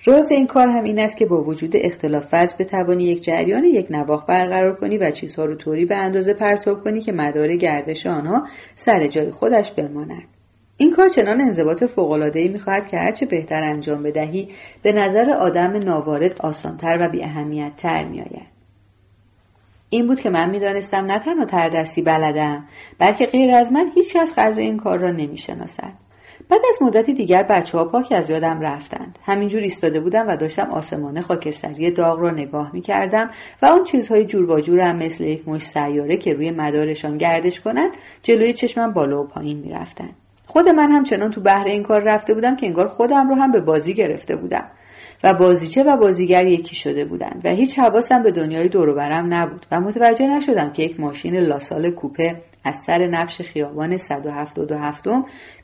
راز 0.06 0.32
این 0.32 0.48
کار 0.48 0.68
هم 0.68 0.84
این 0.84 1.00
است 1.00 1.18
که 1.18 1.26
با 1.26 1.44
وجود 1.44 1.72
اختلاف 1.76 2.28
وزن 2.34 2.58
بتوانی 2.60 3.04
یک 3.04 3.24
جریان 3.24 3.64
یک 3.64 3.88
نواخ 3.90 4.26
برقرار 4.26 4.76
کنی 4.76 4.98
و 4.98 5.12
چیزها 5.12 5.46
رو 5.46 5.56
طوری 5.56 5.86
به 5.86 5.96
اندازه 5.96 6.34
پرتاب 6.34 6.84
کنی 6.84 7.02
که 7.02 7.12
مدار 7.12 7.56
گردش 7.56 8.08
آنها 8.08 8.48
سر 8.76 9.08
جای 9.08 9.32
خودش 9.32 9.72
بماند. 9.72 10.39
این 10.82 10.92
کار 10.92 11.08
چنان 11.08 11.42
انضباط 11.42 11.84
فوقالعادهای 11.84 12.48
می‌خواهد 12.48 12.88
که 12.88 12.98
هرچه 12.98 13.26
بهتر 13.26 13.64
انجام 13.64 14.04
بدهی 14.04 14.50
به 14.82 14.92
نظر 14.92 15.32
آدم 15.32 15.78
ناوارد 15.78 16.42
آسانتر 16.42 16.98
و 17.00 17.10
بی 17.10 17.24
اهمیت 17.24 17.86
میآید. 17.86 18.48
این 19.90 20.08
بود 20.08 20.20
که 20.20 20.30
من 20.30 20.50
می‌دانستم 20.50 21.06
نه 21.06 21.20
تنها 21.20 21.46
تردستی 21.46 22.02
بلدم 22.02 22.66
بلکه 23.00 23.26
غیر 23.26 23.56
از 23.56 23.72
من 23.72 23.92
هیچ 23.96 24.14
کس 24.14 24.34
قدر 24.38 24.60
این 24.60 24.78
کار 24.78 25.00
را 25.00 25.12
نمی‌شناسد. 25.12 25.94
بعد 26.50 26.62
از 26.70 26.82
مدتی 26.82 27.14
دیگر 27.14 27.44
بچه 27.44 27.78
ها 27.78 27.86
پاک 27.86 28.12
از 28.12 28.30
یادم 28.30 28.62
رفتند. 28.62 29.20
همینجور 29.26 29.62
ایستاده 29.62 30.00
بودم 30.00 30.28
و 30.28 30.38
داشتم 30.38 30.70
آسمان 30.72 31.22
خاکستری 31.22 31.92
داغ 31.92 32.20
را 32.20 32.32
نگاه 32.32 32.70
می 32.74 32.82
کردم 32.82 33.30
و 33.62 33.66
آن 33.66 33.84
چیزهای 33.84 34.26
جور 34.26 34.52
و 34.52 34.62
جور 34.62 34.80
هم 34.80 34.96
مثل 34.96 35.24
یک 35.24 35.48
مش 35.48 35.62
سیاره 35.62 36.18
که 36.18 36.34
روی 36.34 36.52
مدارشان 36.52 37.18
گردش 37.18 37.60
کنند 37.60 37.92
جلوی 38.24 38.54
چشمم 38.54 38.94
بالا 38.94 39.24
و 39.24 39.28
پایین 39.28 39.58
می 39.58 39.72
رفتند. 39.72 40.16
خود 40.50 40.70
من 40.70 40.92
هم 40.92 41.04
چنان 41.04 41.32
تو 41.32 41.42
بهر 41.42 41.66
این 41.68 41.84
کار 41.84 42.02
رفته 42.02 42.34
بودم 42.34 42.56
که 42.56 42.68
انگار 42.68 42.88
خودم 42.88 43.30
رو 43.30 43.36
هم 43.36 43.52
به 43.52 43.62
بازی 43.62 43.94
گرفته 43.94 44.36
بودم. 44.36 44.66
و 45.24 45.34
بازیچه 45.34 45.84
و 45.84 45.98
بازیگر 45.98 46.46
یکی 46.46 46.76
شده 46.76 47.06
بودند 47.06 47.42
و 47.44 47.50
هیچ 47.50 47.80
حواسم 47.80 48.24
به 48.24 48.32
دنیای 48.32 48.70
دوروبرم 48.70 49.34
نبود 49.34 49.66
و 49.72 49.82
متوجه 49.82 50.28
نشدم 50.28 50.72
که 50.72 50.84
یک 50.84 51.00
ماشین 51.00 51.36
لاسال 51.36 51.90
کوپه 51.90 52.42
از 52.64 52.76
سر 52.76 53.08
نبش 53.08 53.42
خیابان 53.42 53.98
177 53.98 55.06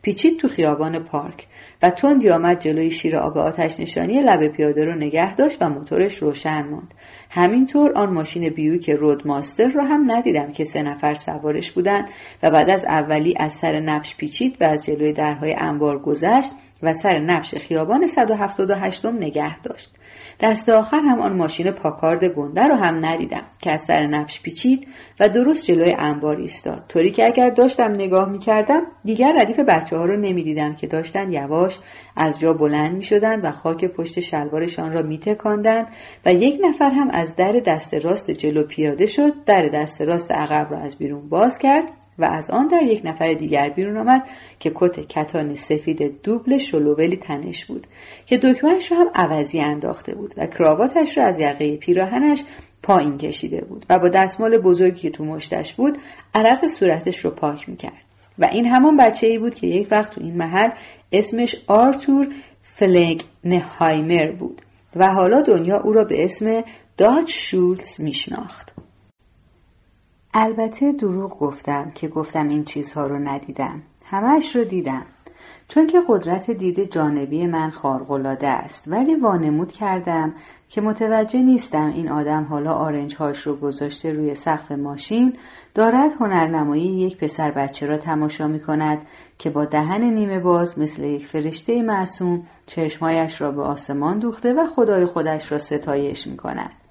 پیچید 0.02 0.40
تو 0.40 0.48
خیابان 0.48 1.00
پارک 1.00 1.48
و 1.84 1.90
تندی 1.90 2.30
آمد 2.30 2.60
جلوی 2.60 2.92
شیر 2.92 3.18
آب 3.18 3.38
آتش 3.38 3.80
نشانی 3.80 4.22
لب 4.22 4.48
پیاده 4.48 4.86
رو 4.86 4.96
نگه 4.96 5.36
داشت 5.36 5.62
و 5.62 5.70
موتورش 5.70 6.18
روشن 6.18 6.64
ماند. 6.64 6.94
همینطور 7.36 7.92
آن 7.94 8.14
ماشین 8.14 8.50
بیوک 8.50 8.90
رود 8.90 9.28
ماستر 9.28 9.68
رو 9.68 9.82
هم 9.82 10.12
ندیدم 10.12 10.52
که 10.52 10.64
سه 10.64 10.82
نفر 10.82 11.16
سوارش 11.16 11.72
بودند 11.72 12.10
و 12.44 12.52
بعد 12.52 12.70
از 12.70 12.86
اولی 12.86 13.34
از 13.38 13.54
سر 13.54 13.80
نبش 13.80 14.16
پیچید 14.16 14.58
و 14.62 14.64
از 14.64 14.86
جلوی 14.86 15.14
درهای 15.14 15.54
انبار 15.54 16.00
گذشت 16.00 16.52
و 16.84 16.94
سر 16.94 17.20
نبش 17.20 17.56
خیابان 17.56 18.08
178 18.08 19.06
نگه 19.06 19.60
داشت. 19.60 19.92
دست 20.40 20.70
آخر 20.70 21.00
هم 21.00 21.20
آن 21.22 21.38
ماشین 21.38 21.72
پاکارد 21.72 22.24
گنده 22.24 22.68
رو 22.68 22.76
هم 22.76 23.06
ندیدم 23.06 23.44
که 23.60 23.72
از 23.72 23.82
سر 23.82 24.08
نبش 24.08 24.42
پیچید 24.42 24.88
و 25.20 25.30
درست 25.30 25.66
جلوی 25.66 25.96
انبار 26.00 26.38
ایستاد. 26.38 26.86
طوری 26.90 27.12
که 27.12 27.26
اگر 27.26 27.50
داشتم 27.50 27.92
نگاه 27.92 28.30
می‌کردم 28.30 28.82
دیگر 29.04 29.34
ردیف 29.42 29.60
بچه 29.60 29.98
ها 29.98 30.06
رو 30.06 30.18
نمی‌دیدم 30.18 30.76
که 30.76 30.88
داشتن 30.88 31.32
یواش 31.32 31.80
از 32.16 32.40
جا 32.40 32.54
بلند 32.54 32.96
می 32.96 33.20
و 33.20 33.52
خاک 33.52 33.86
پشت 33.86 34.20
شلوارشان 34.20 34.92
را 34.92 35.02
می 35.02 35.20
و 36.26 36.34
یک 36.34 36.60
نفر 36.64 36.90
هم 36.90 37.10
از 37.10 37.36
در 37.36 37.52
دست 37.52 37.94
راست 37.94 38.32
جلو 38.32 38.64
پیاده 38.64 39.06
شد 39.06 39.44
در 39.46 39.68
دست 39.68 40.02
راست 40.02 40.32
عقب 40.32 40.72
را 40.72 40.80
از 40.80 40.98
بیرون 40.98 41.30
باز 41.30 41.58
کرد 41.58 41.84
و 42.20 42.26
از 42.26 42.50
آن 42.50 42.68
در 42.68 42.84
یک 42.84 43.02
نفر 43.04 43.34
دیگر 43.34 43.70
بیرون 43.70 43.98
آمد 43.98 44.24
که 44.60 44.72
کت 44.76 45.00
کتان 45.00 45.56
سفید 45.56 46.22
دوبل 46.22 46.58
شلوولی 46.58 47.18
تنش 47.18 47.66
بود 47.66 47.88
که 48.26 48.38
دکمهش 48.38 48.92
را 48.92 48.98
هم 48.98 49.10
عوضی 49.16 49.60
انداخته 49.60 50.16
بود 50.16 50.34
و 50.38 50.48
کراواتش 50.48 51.18
را 51.18 51.24
از 51.24 51.40
یقه 51.40 51.78
پیراهنش 51.78 52.44
پایین 52.84 53.18
کشیده 53.18 53.66
بود 53.66 53.86
و 53.90 54.00
با 54.00 54.10
دستمال 54.10 54.58
بزرگی 54.58 55.00
که 55.00 55.10
تو 55.10 55.26
مشتش 55.26 55.74
بود 55.74 55.98
عرق 56.34 56.68
صورتش 56.68 57.20
رو 57.20 57.32
پاک 57.32 57.70
می‌کرد 57.70 58.06
و 58.40 58.46
این 58.46 58.66
همان 58.66 58.98
بچه 58.98 59.28
ای 59.28 59.38
بود 59.38 59.56
که 59.56 59.68
یک 59.68 59.88
وقت 59.92 60.12
تو 60.12 60.22
این 60.22 60.38
محل 60.38 60.70
اسمش 61.12 61.56
آرتور 61.68 62.28
فلنگ 62.64 63.24
نهایمر 63.44 64.32
بود 64.32 64.62
و 64.96 65.08
حالا 65.14 65.42
دنیا 65.42 65.82
او 65.82 65.92
را 65.92 66.04
به 66.04 66.26
اسم 66.26 66.64
داچ 66.98 67.32
شولز 67.32 68.02
میشناخت. 68.02 68.75
البته 70.38 70.92
دروغ 70.92 71.40
گفتم 71.40 71.92
که 71.96 72.08
گفتم 72.08 72.50
این 72.50 72.64
چیزها 72.64 73.08
رو 73.08 73.20
ندیدم. 73.20 73.82
همش 74.06 74.56
رو 74.56 74.64
دیدم. 74.64 75.06
چون 75.68 75.88
که 75.88 76.02
قدرت 76.08 76.52
دید 76.52 76.92
جانبی 76.92 77.48
من 77.48 77.70
خارقلاده 77.70 78.48
است 78.48 78.84
ولی 78.88 79.16
وانمود 79.16 79.72
کردم 79.72 80.34
که 80.70 80.82
متوجه 80.82 81.40
نیستم 81.40 81.88
این 81.88 82.10
آدم 82.10 82.44
حالا 82.44 82.74
آرنج 82.74 83.16
هاش 83.16 83.40
رو 83.40 83.56
گذاشته 83.56 84.12
روی 84.12 84.36
سقف 84.36 84.72
ماشین 84.72 85.34
دارد 85.76 86.12
هنرنمایی 86.20 86.86
یک 86.86 87.18
پسر 87.18 87.52
بچه 87.52 87.86
را 87.86 87.98
تماشا 87.98 88.48
می 88.48 88.60
کند 88.60 89.02
که 89.38 89.50
با 89.50 89.66
دهن 89.66 90.02
نیمه 90.02 90.40
باز 90.40 90.80
مثل 90.80 91.04
یک 91.04 91.28
فرشته 91.28 91.82
معصوم 91.82 92.44
چشمهایش 92.66 93.42
را 93.42 93.52
به 93.52 93.62
آسمان 93.62 94.20
دوخته 94.20 94.54
و 94.54 94.66
خدای 94.66 95.06
خودش 95.06 95.52
را 95.52 95.58
ستایش 95.58 96.28
می 96.28 96.38
کند. 96.38 96.85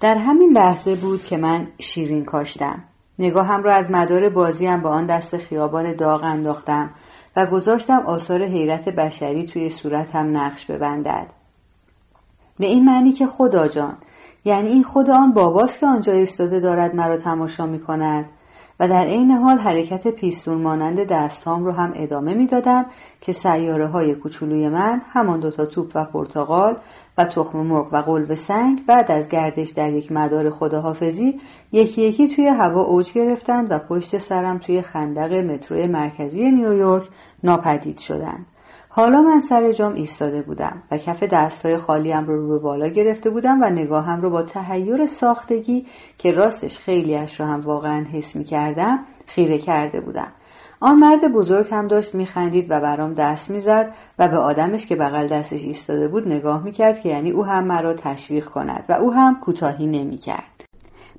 در 0.00 0.14
همین 0.14 0.52
لحظه 0.52 0.94
بود 0.94 1.24
که 1.24 1.36
من 1.36 1.68
شیرین 1.78 2.24
کاشتم. 2.24 2.84
نگاهم 3.18 3.62
را 3.62 3.74
از 3.74 3.90
مدار 3.90 4.28
بازیم 4.28 4.82
با 4.82 4.90
آن 4.90 5.06
دست 5.06 5.36
خیابان 5.36 5.94
داغ 5.94 6.22
انداختم 6.24 6.90
و 7.36 7.46
گذاشتم 7.46 8.02
آثار 8.06 8.44
حیرت 8.44 8.88
بشری 8.88 9.46
توی 9.46 9.70
صورتم 9.70 10.36
نقش 10.36 10.66
ببندد. 10.66 11.26
به 12.58 12.66
این 12.66 12.84
معنی 12.84 13.12
که 13.12 13.26
خدا 13.26 13.68
جان 13.68 13.96
یعنی 14.44 14.68
این 14.68 14.82
خود 14.82 15.10
آن 15.10 15.32
باباست 15.32 15.80
که 15.80 15.86
آنجا 15.86 16.12
ایستاده 16.12 16.60
دارد 16.60 16.94
مرا 16.94 17.16
تماشا 17.16 17.66
می 17.66 17.80
کند 17.80 18.24
و 18.80 18.88
در 18.88 19.04
عین 19.04 19.30
حال 19.30 19.58
حرکت 19.58 20.08
پیستون 20.08 20.62
مانند 20.62 21.06
دستهام 21.06 21.64
رو 21.64 21.72
هم 21.72 21.92
ادامه 21.96 22.34
می‌دادم 22.34 22.86
که 23.20 23.32
سیاره 23.32 23.88
های 23.88 24.14
کوچولوی 24.14 24.68
من 24.68 25.02
همان 25.12 25.40
دوتا 25.40 25.66
توپ 25.66 25.92
و 25.94 26.04
پرتغال 26.04 26.76
و 27.18 27.24
تخم 27.24 27.58
مرغ 27.58 27.88
و 27.92 27.96
قلب 27.96 28.34
سنگ 28.34 28.86
بعد 28.86 29.10
از 29.10 29.28
گردش 29.28 29.70
در 29.70 29.92
یک 29.92 30.12
مدار 30.12 30.50
خداحافظی 30.50 31.40
یکی 31.72 32.02
یکی 32.02 32.28
توی 32.28 32.46
هوا 32.46 32.82
اوج 32.82 33.12
گرفتند 33.12 33.66
و 33.70 33.78
پشت 33.78 34.18
سرم 34.18 34.58
توی 34.58 34.82
خندق 34.82 35.32
مترو 35.32 35.86
مرکزی 35.86 36.50
نیویورک 36.50 37.08
ناپدید 37.44 37.98
شدند. 37.98 38.46
حالا 38.96 39.22
من 39.22 39.40
سر 39.40 39.72
جام 39.72 39.94
ایستاده 39.94 40.42
بودم 40.42 40.82
و 40.90 40.98
کف 40.98 41.22
دستهای 41.22 41.78
خالیم 41.78 42.26
رو 42.26 42.36
رو 42.36 42.48
به 42.48 42.58
بالا 42.58 42.88
گرفته 42.88 43.30
بودم 43.30 43.62
و 43.62 43.64
نگاهم 43.64 44.22
رو 44.22 44.30
با 44.30 44.42
تهیور 44.42 45.06
ساختگی 45.06 45.86
که 46.18 46.32
راستش 46.32 46.78
خیلیش 46.78 47.40
رو 47.40 47.46
هم 47.46 47.60
واقعا 47.60 48.04
حس 48.12 48.36
می 48.36 48.44
کردم 48.44 48.98
خیره 49.26 49.58
کرده 49.58 50.00
بودم. 50.00 50.32
آن 50.80 50.98
مرد 50.98 51.32
بزرگ 51.32 51.66
هم 51.70 51.88
داشت 51.88 52.14
میخندید 52.14 52.66
و 52.70 52.80
برام 52.80 53.14
دست 53.14 53.50
می‌زد 53.50 53.94
و 54.18 54.28
به 54.28 54.36
آدمش 54.38 54.86
که 54.86 54.96
بغل 54.96 55.28
دستش 55.28 55.62
ایستاده 55.62 56.08
بود 56.08 56.28
نگاه 56.28 56.64
می‌کرد 56.64 57.00
که 57.00 57.08
یعنی 57.08 57.30
او 57.30 57.44
هم 57.44 57.64
مرا 57.64 57.94
تشویق 57.94 58.44
کند 58.44 58.84
و 58.88 58.92
او 58.92 59.12
هم 59.12 59.40
کوتاهی 59.40 59.86
نمی‌کرد 59.86 60.64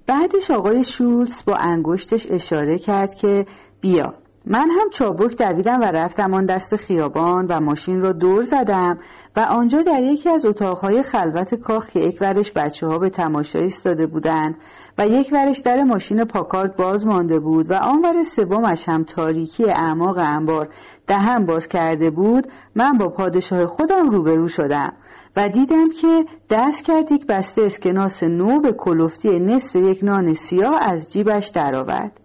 بعدش 0.08 0.52
آقای 0.52 0.84
شولز 0.84 1.46
با 1.46 1.56
انگشتش 1.56 2.28
اشاره 2.32 2.78
کرد 2.78 3.16
که 3.16 3.46
بیا 3.82 4.14
من 4.48 4.70
هم 4.70 4.90
چابک 4.90 5.38
دویدم 5.38 5.82
و 5.82 5.84
رفتم 5.84 6.34
آن 6.34 6.46
دست 6.46 6.76
خیابان 6.76 7.46
و 7.50 7.60
ماشین 7.60 8.02
را 8.02 8.12
دور 8.12 8.44
زدم 8.44 9.00
و 9.36 9.40
آنجا 9.40 9.82
در 9.82 10.04
یکی 10.04 10.30
از 10.30 10.46
اتاقهای 10.46 11.04
خلوت 11.04 11.56
کاخ 11.56 11.90
که 11.90 12.00
یک 12.00 12.18
ورش 12.22 12.52
بچه 12.52 12.88
ها 12.88 12.98
به 12.98 13.10
تماشا 13.10 13.60
ایستاده 13.60 14.08
بودند 14.08 14.56
و 14.98 15.08
یک 15.08 15.30
ورش 15.34 15.60
در 15.60 15.84
ماشین 15.84 16.24
پاکارد 16.24 16.76
باز 16.76 17.06
مانده 17.06 17.40
بود 17.40 17.72
و 17.72 17.74
آن 17.74 18.02
ور 18.02 18.24
سومش 18.24 18.90
هم 18.90 19.04
تاریکی 19.04 19.66
اعماق 19.66 20.18
انبار 20.18 20.70
دهن 21.08 21.46
باز 21.46 21.68
کرده 21.68 22.10
بود 22.10 22.48
من 22.76 22.98
با 22.98 23.10
پادشاه 23.10 23.66
خودم 23.66 24.10
روبرو 24.10 24.48
شدم 24.48 24.94
و 25.36 25.50
دیدم 25.50 25.90
که 25.90 26.26
دست 26.50 26.86
کرد 26.86 27.12
یک 27.12 27.28
بسته 27.28 27.62
اسکناس 27.62 28.24
نو 28.24 28.60
به 28.60 28.72
کلفتی 28.72 29.40
نصف 29.40 29.76
یک 29.76 30.04
نان 30.04 30.34
سیاه 30.34 30.78
از 30.82 31.14
جیبش 31.14 31.48
درآورد. 31.48 32.25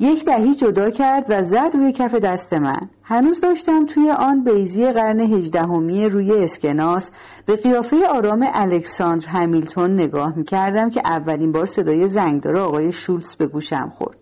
یک 0.00 0.24
دهی 0.24 0.54
جدا 0.54 0.90
کرد 0.90 1.26
و 1.28 1.42
زد 1.42 1.70
روی 1.74 1.92
کف 1.92 2.14
دست 2.14 2.52
من. 2.52 2.88
هنوز 3.02 3.40
داشتم 3.40 3.86
توی 3.86 4.10
آن 4.10 4.44
بیزی 4.44 4.92
قرن 4.92 5.20
هجدهمی 5.20 6.08
روی 6.08 6.32
اسکناس 6.32 7.10
به 7.46 7.56
قیافه 7.56 8.06
آرام 8.06 8.46
الکساندر 8.52 9.28
همیلتون 9.28 9.94
نگاه 9.94 10.36
می 10.36 10.44
کردم 10.44 10.90
که 10.90 11.02
اولین 11.04 11.52
بار 11.52 11.66
صدای 11.66 12.08
زنگدار 12.08 12.56
آقای 12.56 12.92
شولتز 12.92 13.36
به 13.36 13.46
گوشم 13.46 13.92
خورد. 13.98 14.16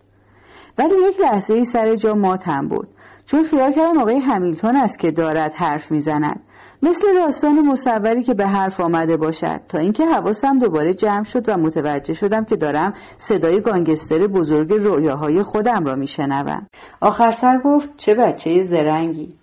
ولی 0.78 0.94
یک 1.08 1.20
لحظه 1.20 1.54
ای 1.54 1.64
سر 1.64 1.96
جا 1.96 2.14
ماتم 2.14 2.68
بود. 2.68 2.88
چون 3.26 3.44
خیال 3.44 3.72
کردم 3.72 3.98
آقای 3.98 4.18
همیلتون 4.18 4.76
است 4.76 4.98
که 4.98 5.10
دارد 5.10 5.52
حرف 5.52 5.90
می‌زند. 5.90 6.40
مثل 6.82 7.14
داستان 7.14 7.60
مصوری 7.60 8.22
که 8.22 8.34
به 8.34 8.46
حرف 8.46 8.80
آمده 8.80 9.16
باشد. 9.16 9.60
تا 9.68 9.78
اینکه 9.78 10.06
حواسم 10.06 10.58
دوباره 10.58 10.94
جمع 10.94 11.24
شد 11.24 11.48
و 11.48 11.56
متوجه 11.56 12.14
شدم 12.14 12.44
که 12.44 12.56
دارم 12.56 12.94
صدای 13.18 13.60
گانگستر 13.60 14.26
بزرگ 14.26 14.72
رویاهای 14.72 15.42
خودم 15.42 15.84
را 15.84 15.94
میشنوم. 15.94 16.66
آخر 17.00 17.30
سر 17.30 17.58
گفت 17.58 17.90
چه 17.96 18.14
بچه 18.14 18.62
زرنگی. 18.62 19.34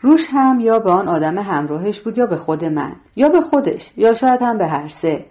روش 0.00 0.26
هم 0.30 0.60
یا 0.60 0.78
به 0.78 0.90
آن 0.90 1.08
آدم 1.08 1.38
همراهش 1.38 2.00
بود 2.00 2.18
یا 2.18 2.26
به 2.26 2.36
خود 2.36 2.64
من. 2.64 2.92
یا 3.16 3.28
به 3.28 3.40
خودش 3.40 3.92
یا 3.96 4.14
شاید 4.14 4.42
هم 4.42 4.58
به 4.58 4.66
هر 4.66 4.88
سه. 4.88 5.26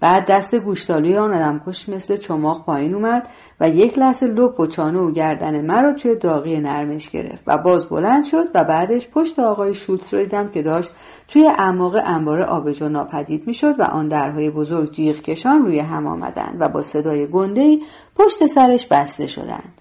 بعد 0.00 0.26
دست 0.26 0.54
گوشتالوی 0.54 1.16
آن 1.16 1.34
آدم 1.34 1.60
کش 1.66 1.88
مثل 1.88 2.16
چماق 2.16 2.64
پایین 2.64 2.94
اومد 2.94 3.28
و 3.60 3.68
یک 3.68 3.98
لحظه 3.98 4.26
لپ 4.26 4.60
و 4.60 4.66
چانه 4.66 4.98
و 4.98 5.10
گردن 5.10 5.60
مرا 5.60 5.92
توی 5.92 6.16
داغی 6.16 6.60
نرمش 6.60 7.10
گرفت 7.10 7.42
و 7.46 7.58
باز 7.58 7.88
بلند 7.88 8.24
شد 8.24 8.48
و 8.54 8.64
بعدش 8.64 9.08
پشت 9.08 9.38
آقای 9.38 9.74
شولتز 9.74 10.14
رو 10.14 10.20
دیدم 10.20 10.48
که 10.48 10.62
داشت 10.62 10.90
توی 11.28 11.46
اعماق 11.46 11.94
انبار 12.04 12.42
آبجو 12.42 12.88
ناپدید 12.88 13.46
می‌شد 13.46 13.80
و 13.80 13.82
آن 13.82 14.08
درهای 14.08 14.50
بزرگ 14.50 14.90
جیغ 14.90 15.16
کشان 15.20 15.62
روی 15.62 15.78
هم 15.78 16.06
آمدند 16.06 16.56
و 16.60 16.68
با 16.68 16.82
صدای 16.82 17.26
گندهی 17.26 17.82
پشت 18.16 18.46
سرش 18.46 18.86
بسته 18.86 19.26
شدند. 19.26 19.77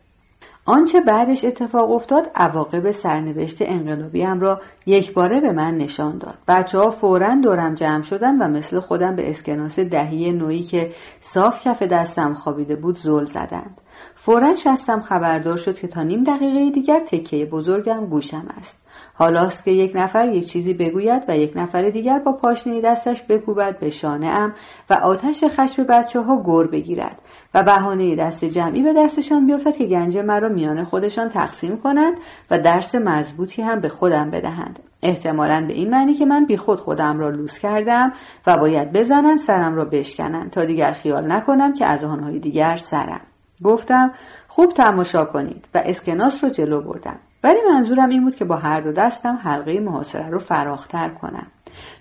آنچه 0.69 1.01
بعدش 1.01 1.45
اتفاق 1.45 1.91
افتاد 1.91 2.31
عواقب 2.35 2.91
سرنوشت 2.91 3.57
انقلابیم 3.61 4.39
را 4.39 4.61
یک 4.85 5.13
باره 5.13 5.39
به 5.41 5.51
من 5.51 5.77
نشان 5.77 6.17
داد. 6.17 6.37
بچه 6.47 6.77
ها 6.79 6.91
فورا 6.91 7.35
دورم 7.35 7.75
جمع 7.75 8.01
شدن 8.01 8.41
و 8.41 8.47
مثل 8.47 8.79
خودم 8.79 9.15
به 9.15 9.29
اسکناس 9.29 9.79
دهی 9.79 10.31
نوعی 10.31 10.63
که 10.63 10.91
صاف 11.19 11.63
کف 11.63 11.83
دستم 11.83 12.33
خوابیده 12.33 12.75
بود 12.75 12.97
زل 12.97 13.25
زدند. 13.25 13.81
فورا 14.15 14.55
شستم 14.55 15.01
خبردار 15.01 15.57
شد 15.57 15.79
که 15.79 15.87
تا 15.87 16.03
نیم 16.03 16.23
دقیقه 16.23 16.71
دیگر 16.71 16.99
تکه 16.99 17.45
بزرگم 17.45 18.05
گوشم 18.05 18.47
است. 18.57 18.87
حالاست 19.13 19.65
که 19.65 19.71
یک 19.71 19.91
نفر 19.95 20.27
یک 20.27 20.47
چیزی 20.47 20.73
بگوید 20.73 21.23
و 21.27 21.37
یک 21.37 21.51
نفر 21.55 21.89
دیگر 21.89 22.19
با 22.19 22.31
پاشنه 22.31 22.81
دستش 22.81 23.23
بکوبد 23.29 23.79
به 23.79 23.89
شانه 23.89 24.27
ام 24.27 24.53
و 24.89 24.93
آتش 24.93 25.43
خشم 25.43 25.83
بچه 25.83 26.21
ها 26.21 26.43
گر 26.45 26.67
بگیرد 26.67 27.21
و 27.57 27.63
بهانه 27.63 28.15
دست 28.15 28.45
جمعی 28.45 28.83
به 28.83 28.93
دستشان 28.93 29.47
بیفتد 29.47 29.75
که 29.75 29.85
گنج 29.85 30.17
مرا 30.17 30.49
میان 30.49 30.83
خودشان 30.83 31.29
تقسیم 31.29 31.77
کنند 31.77 32.17
و 32.51 32.59
درس 32.59 32.95
مضبوطی 32.95 33.61
هم 33.61 33.79
به 33.79 33.89
خودم 33.89 34.31
بدهند. 34.31 34.79
احتمالا 35.01 35.65
به 35.67 35.73
این 35.73 35.89
معنی 35.89 36.13
که 36.13 36.25
من 36.25 36.45
بیخود 36.45 36.79
خودم 36.79 37.19
را 37.19 37.29
لوس 37.29 37.59
کردم 37.59 38.13
و 38.47 38.57
باید 38.57 38.91
بزنند 38.91 39.37
سرم 39.37 39.75
را 39.75 39.85
بشکنند 39.85 40.51
تا 40.51 40.65
دیگر 40.65 40.91
خیال 40.91 41.31
نکنم 41.31 41.73
که 41.73 41.85
از 41.85 42.03
آنهای 42.03 42.39
دیگر 42.39 42.75
سرم. 42.75 43.21
گفتم 43.63 44.11
خوب 44.47 44.73
تماشا 44.73 45.25
کنید 45.25 45.67
و 45.73 45.81
اسکناس 45.85 46.43
رو 46.43 46.49
جلو 46.49 46.81
بردم. 46.81 47.19
ولی 47.43 47.59
منظورم 47.73 48.09
این 48.09 48.23
بود 48.23 48.35
که 48.35 48.45
با 48.45 48.55
هر 48.55 48.81
دو 48.81 48.91
دستم 48.91 49.39
حلقه 49.43 49.79
محاصره 49.79 50.29
رو 50.29 50.39
فراختر 50.39 51.09
کنم. 51.09 51.47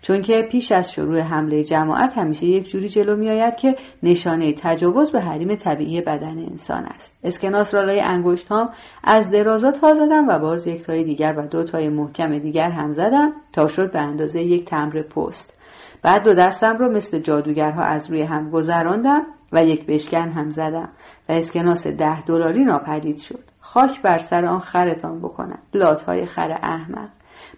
چون 0.02 0.22
که 0.22 0.42
پیش 0.42 0.72
از 0.72 0.92
شروع 0.92 1.20
حمله 1.20 1.64
جماعت 1.64 2.18
همیشه 2.18 2.46
یک 2.46 2.70
جوری 2.70 2.88
جلو 2.88 3.16
میآید 3.16 3.56
که 3.56 3.76
نشانه 4.02 4.52
تجاوز 4.52 5.10
به 5.10 5.20
حریم 5.20 5.54
طبیعی 5.54 6.00
بدن 6.00 6.38
انسان 6.38 6.84
است. 6.84 7.18
اسکناس 7.24 7.74
را 7.74 7.82
لای 7.82 8.00
انگشتام 8.00 8.68
از 9.04 9.30
درازا 9.30 9.70
تا 9.70 9.94
زدم 9.94 10.28
و 10.28 10.38
باز 10.38 10.66
یک 10.66 10.82
تای 10.82 11.04
دیگر 11.04 11.34
و 11.38 11.46
دو 11.46 11.64
تای 11.64 11.88
محکم 11.88 12.38
دیگر 12.38 12.70
هم 12.70 12.92
زدم 12.92 13.32
تا 13.52 13.68
شد 13.68 13.92
به 13.92 13.98
اندازه 14.00 14.42
یک 14.42 14.64
تمر 14.64 15.02
پست. 15.02 15.56
بعد 16.02 16.22
دو 16.22 16.34
دستم 16.34 16.78
را 16.78 16.88
مثل 16.88 17.18
جادوگرها 17.18 17.82
از 17.82 18.10
روی 18.10 18.22
هم 18.22 18.50
گذراندم 18.50 19.22
و 19.52 19.64
یک 19.64 19.86
بشکن 19.86 20.28
هم 20.28 20.50
زدم 20.50 20.88
و 21.28 21.32
اسکناس 21.32 21.86
ده 21.86 22.22
دلاری 22.22 22.64
ناپدید 22.64 23.18
شد. 23.18 23.44
خاک 23.60 24.02
بر 24.02 24.18
سر 24.18 24.44
آن 24.44 24.60
خرتان 24.60 25.18
بکنم. 25.18 25.58
لاتهای 25.74 26.26
خر 26.26 26.58
احمق 26.62 27.08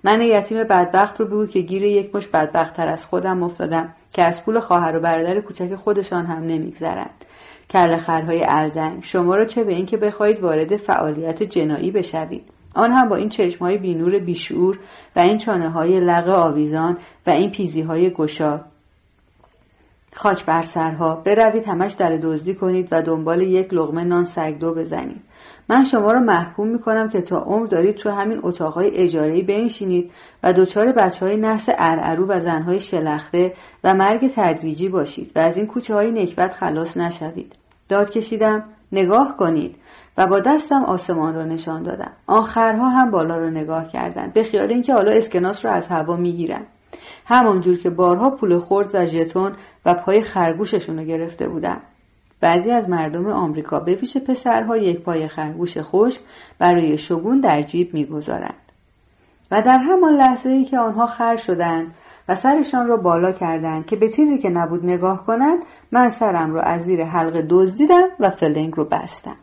من 0.05 0.21
یتیم 0.21 0.65
بدبخت 0.65 1.21
رو 1.21 1.27
بگو 1.27 1.47
که 1.47 1.61
گیر 1.61 1.83
یک 1.83 2.17
مش 2.17 2.27
بدبختتر 2.27 2.89
از 2.89 3.07
خودم 3.07 3.43
افتادم 3.43 3.95
که 4.13 4.25
از 4.25 4.45
پول 4.45 4.61
خواهر 4.61 4.97
و 4.97 5.01
برادر 5.01 5.41
کوچک 5.41 5.75
خودشان 5.75 6.27
هم 6.27 6.43
نمیگذرند 6.43 7.25
کل 7.71 7.97
خرهای 7.97 8.45
الدنگ 8.49 9.03
شما 9.03 9.35
را 9.35 9.45
چه 9.45 9.65
به 9.65 9.75
اینکه 9.75 9.97
بخواهید 9.97 10.41
وارد 10.41 10.77
فعالیت 10.77 11.43
جنایی 11.43 11.91
بشوید. 11.91 12.45
آن 12.75 12.93
هم 12.93 13.09
با 13.09 13.17
این 13.17 13.29
چشم 13.29 13.65
های 13.65 13.79
بینور 13.79 14.19
بیشعور 14.19 14.79
و 15.17 15.21
این 15.21 15.39
چانه 15.39 15.71
های 15.71 16.01
لغ 16.01 16.29
آویزان 16.29 16.99
و 17.27 17.31
این 17.31 17.51
پیزی 17.51 17.83
های 17.83 18.11
گشا. 18.11 18.61
خاک 20.15 20.45
بر 20.45 20.63
سرها 20.63 21.15
بروید 21.15 21.69
همش 21.69 21.93
در 21.93 22.17
دزدی 22.23 22.55
کنید 22.55 22.89
و 22.91 23.03
دنبال 23.03 23.43
یک 23.43 23.75
لغمه 23.75 24.05
نان 24.05 24.25
سگدو 24.25 24.75
بزنید. 24.75 25.23
من 25.69 25.85
شما 25.85 26.13
رو 26.13 26.21
محکوم 26.21 26.69
می‌کنم 26.69 27.09
که 27.09 27.21
تا 27.21 27.39
عمر 27.39 27.67
دارید 27.67 27.97
تو 27.97 28.11
همین 28.11 28.41
اتاقهای 28.43 28.91
اجارهی 28.97 29.43
بنشینید 29.43 30.11
و 30.43 30.53
دچار 30.53 30.93
بچه 30.93 31.27
های 31.27 31.37
نحس 31.37 31.69
ارعرو 31.79 32.27
و 32.27 32.39
زنهای 32.39 32.81
شلخته 32.81 33.55
و 33.85 33.95
مرگ 33.95 34.33
تدریجی 34.35 34.89
باشید 34.89 35.33
و 35.37 35.39
از 35.39 35.57
این 35.57 35.67
کوچه 35.67 35.95
های 35.95 36.11
نکبت 36.11 36.53
خلاص 36.53 36.97
نشوید. 36.97 37.57
داد 37.89 38.11
کشیدم 38.11 38.65
نگاه 38.93 39.37
کنید 39.37 39.77
و 40.19 40.27
با 40.27 40.41
دستم 40.41 40.85
آسمان 40.85 41.35
را 41.35 41.45
نشان 41.45 41.83
دادم. 41.83 42.13
آخرها 42.27 42.89
هم 42.89 43.11
بالا 43.11 43.37
را 43.37 43.51
نگاه 43.51 43.89
کردند 43.89 44.33
به 44.33 44.43
خیال 44.43 44.69
اینکه 44.69 44.95
حالا 44.95 45.13
اسکناس 45.13 45.65
را 45.65 45.71
از 45.71 45.89
هوا 45.89 46.17
می‌گیرن. 46.17 46.67
همانجور 47.27 47.79
که 47.79 47.91
بارها 47.91 48.31
پول 48.31 48.59
خورد 48.59 48.91
و 48.95 49.07
ژتون 49.07 49.53
و 49.87 49.95
پای 49.95 50.23
خرگوششون 50.23 50.99
رو 50.99 51.05
گرفته 51.05 51.49
بودم. 51.49 51.81
بعضی 52.41 52.71
از 52.71 52.91
مردم 52.91 53.27
آمریکا 53.27 53.81
به 53.81 53.95
ویژه 53.95 54.21
پسرها 54.21 54.77
یک 54.77 55.01
پای 55.01 55.29
خرگوش 55.29 55.79
خشک 55.79 56.21
برای 56.59 56.99
شگون 56.99 57.41
در 57.41 57.63
جیب 57.63 57.95
می‌گذارند. 57.95 58.69
و 59.51 59.63
در 59.63 59.79
همان 59.79 60.15
لحظه 60.15 60.51
ای 60.51 60.65
که 60.65 60.79
آنها 60.79 61.07
خر 61.07 61.37
شدند 61.37 61.95
و 62.29 62.35
سرشان 62.35 62.87
را 62.87 62.97
بالا 62.97 63.33
کردند 63.33 63.87
که 63.87 63.97
به 63.97 64.09
چیزی 64.09 64.39
که 64.39 64.49
نبود 64.49 64.85
نگاه 64.85 65.27
کنند 65.27 65.59
من 65.93 66.09
سرم 66.09 66.55
را 66.55 66.63
از 66.63 66.83
زیر 66.83 67.05
حلقه 67.05 67.47
دزدیدم 67.51 68.09
و 68.21 68.31
فلنگ 68.31 68.75
رو 68.77 68.85
بستم. 68.85 69.37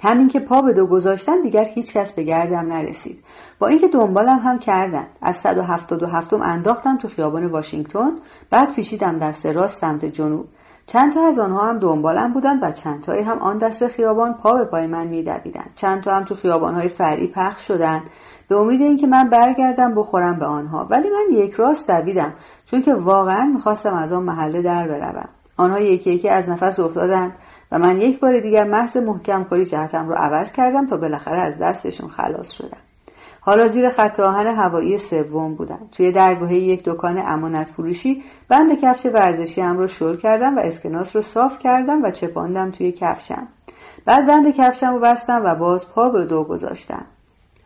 همین 0.00 0.28
که 0.28 0.40
پا 0.40 0.62
به 0.62 0.72
دو 0.72 0.86
گذاشتم 0.86 1.42
دیگر 1.42 1.64
هیچ 1.64 1.92
کس 1.92 2.12
به 2.12 2.22
گردم 2.22 2.72
نرسید. 2.72 3.24
با 3.58 3.66
اینکه 3.66 3.88
دنبالم 3.88 4.38
هم 4.38 4.58
کردند. 4.58 5.08
از 5.22 5.36
177 5.36 6.34
انداختم 6.34 6.98
تو 6.98 7.08
خیابان 7.08 7.46
واشنگتن 7.46 8.10
بعد 8.50 8.74
پیشیدم 8.74 9.18
دست 9.18 9.46
راست 9.46 9.80
سمت 9.80 10.04
جنوب. 10.04 10.46
چند 10.86 11.12
تا 11.12 11.26
از 11.26 11.38
آنها 11.38 11.68
هم 11.68 11.78
دنبالم 11.78 12.32
بودند 12.32 12.62
و 12.62 12.72
چند 12.72 13.02
تایی 13.02 13.22
هم 13.22 13.38
آن 13.38 13.58
دست 13.58 13.86
خیابان 13.86 14.34
پا 14.34 14.52
به 14.52 14.64
پای 14.64 14.86
من 14.86 15.06
میدویدند. 15.06 15.70
چند 15.74 16.02
تا 16.02 16.14
هم 16.14 16.24
تو 16.24 16.34
خیابانهای 16.34 16.88
فرعی 16.88 17.26
پخش 17.26 17.66
شدند. 17.66 18.02
به 18.48 18.56
امید 18.56 18.82
اینکه 18.82 19.06
من 19.06 19.28
برگردم 19.30 19.94
بخورم 19.94 20.38
به 20.38 20.46
آنها. 20.46 20.86
ولی 20.90 21.08
من 21.10 21.36
یک 21.36 21.54
راست 21.54 21.90
دویدم 21.90 22.32
چون 22.66 22.82
که 22.82 22.94
واقعا 22.94 23.44
می‌خواستم 23.44 23.94
از 23.94 24.12
آن 24.12 24.22
محله 24.22 24.62
در 24.62 24.88
بروم. 24.88 25.28
آنها 25.56 25.80
یکی 25.80 26.10
یکی 26.10 26.28
از 26.28 26.48
نفس 26.48 26.80
افتادند 26.80 27.32
و 27.72 27.78
من 27.78 28.00
یک 28.00 28.20
بار 28.20 28.40
دیگر 28.40 28.64
محض 28.64 28.96
محکم 28.96 29.44
کاری 29.44 29.64
جهتم 29.64 30.08
رو 30.08 30.14
عوض 30.14 30.52
کردم 30.52 30.86
تا 30.86 30.96
بالاخره 30.96 31.40
از 31.40 31.58
دستشون 31.58 32.08
خلاص 32.08 32.50
شدم. 32.50 32.93
حالا 33.46 33.66
زیر 33.66 33.88
خط 33.88 34.20
آهن 34.20 34.46
هوایی 34.46 34.98
سوم 34.98 35.54
بودم 35.54 35.88
توی 35.92 36.12
درگاه 36.12 36.54
یک 36.54 36.84
دکان 36.84 37.22
امانت 37.26 37.70
فروشی 37.70 38.22
بند 38.48 38.80
کفش 38.80 39.06
ورزشی 39.06 39.60
هم 39.60 39.78
رو 39.78 39.86
شل 39.86 40.16
کردم 40.16 40.56
و 40.56 40.60
اسکناس 40.60 41.16
رو 41.16 41.22
صاف 41.22 41.58
کردم 41.58 42.02
و 42.02 42.10
چپاندم 42.10 42.70
توی 42.70 42.92
کفشم. 42.92 43.48
بعد 44.06 44.26
بند 44.26 44.50
کفشم 44.56 44.92
رو 44.92 45.00
بستم 45.00 45.42
و 45.44 45.54
باز 45.54 45.88
پا 45.90 46.08
به 46.08 46.24
دو 46.24 46.44
گذاشتم. 46.44 47.04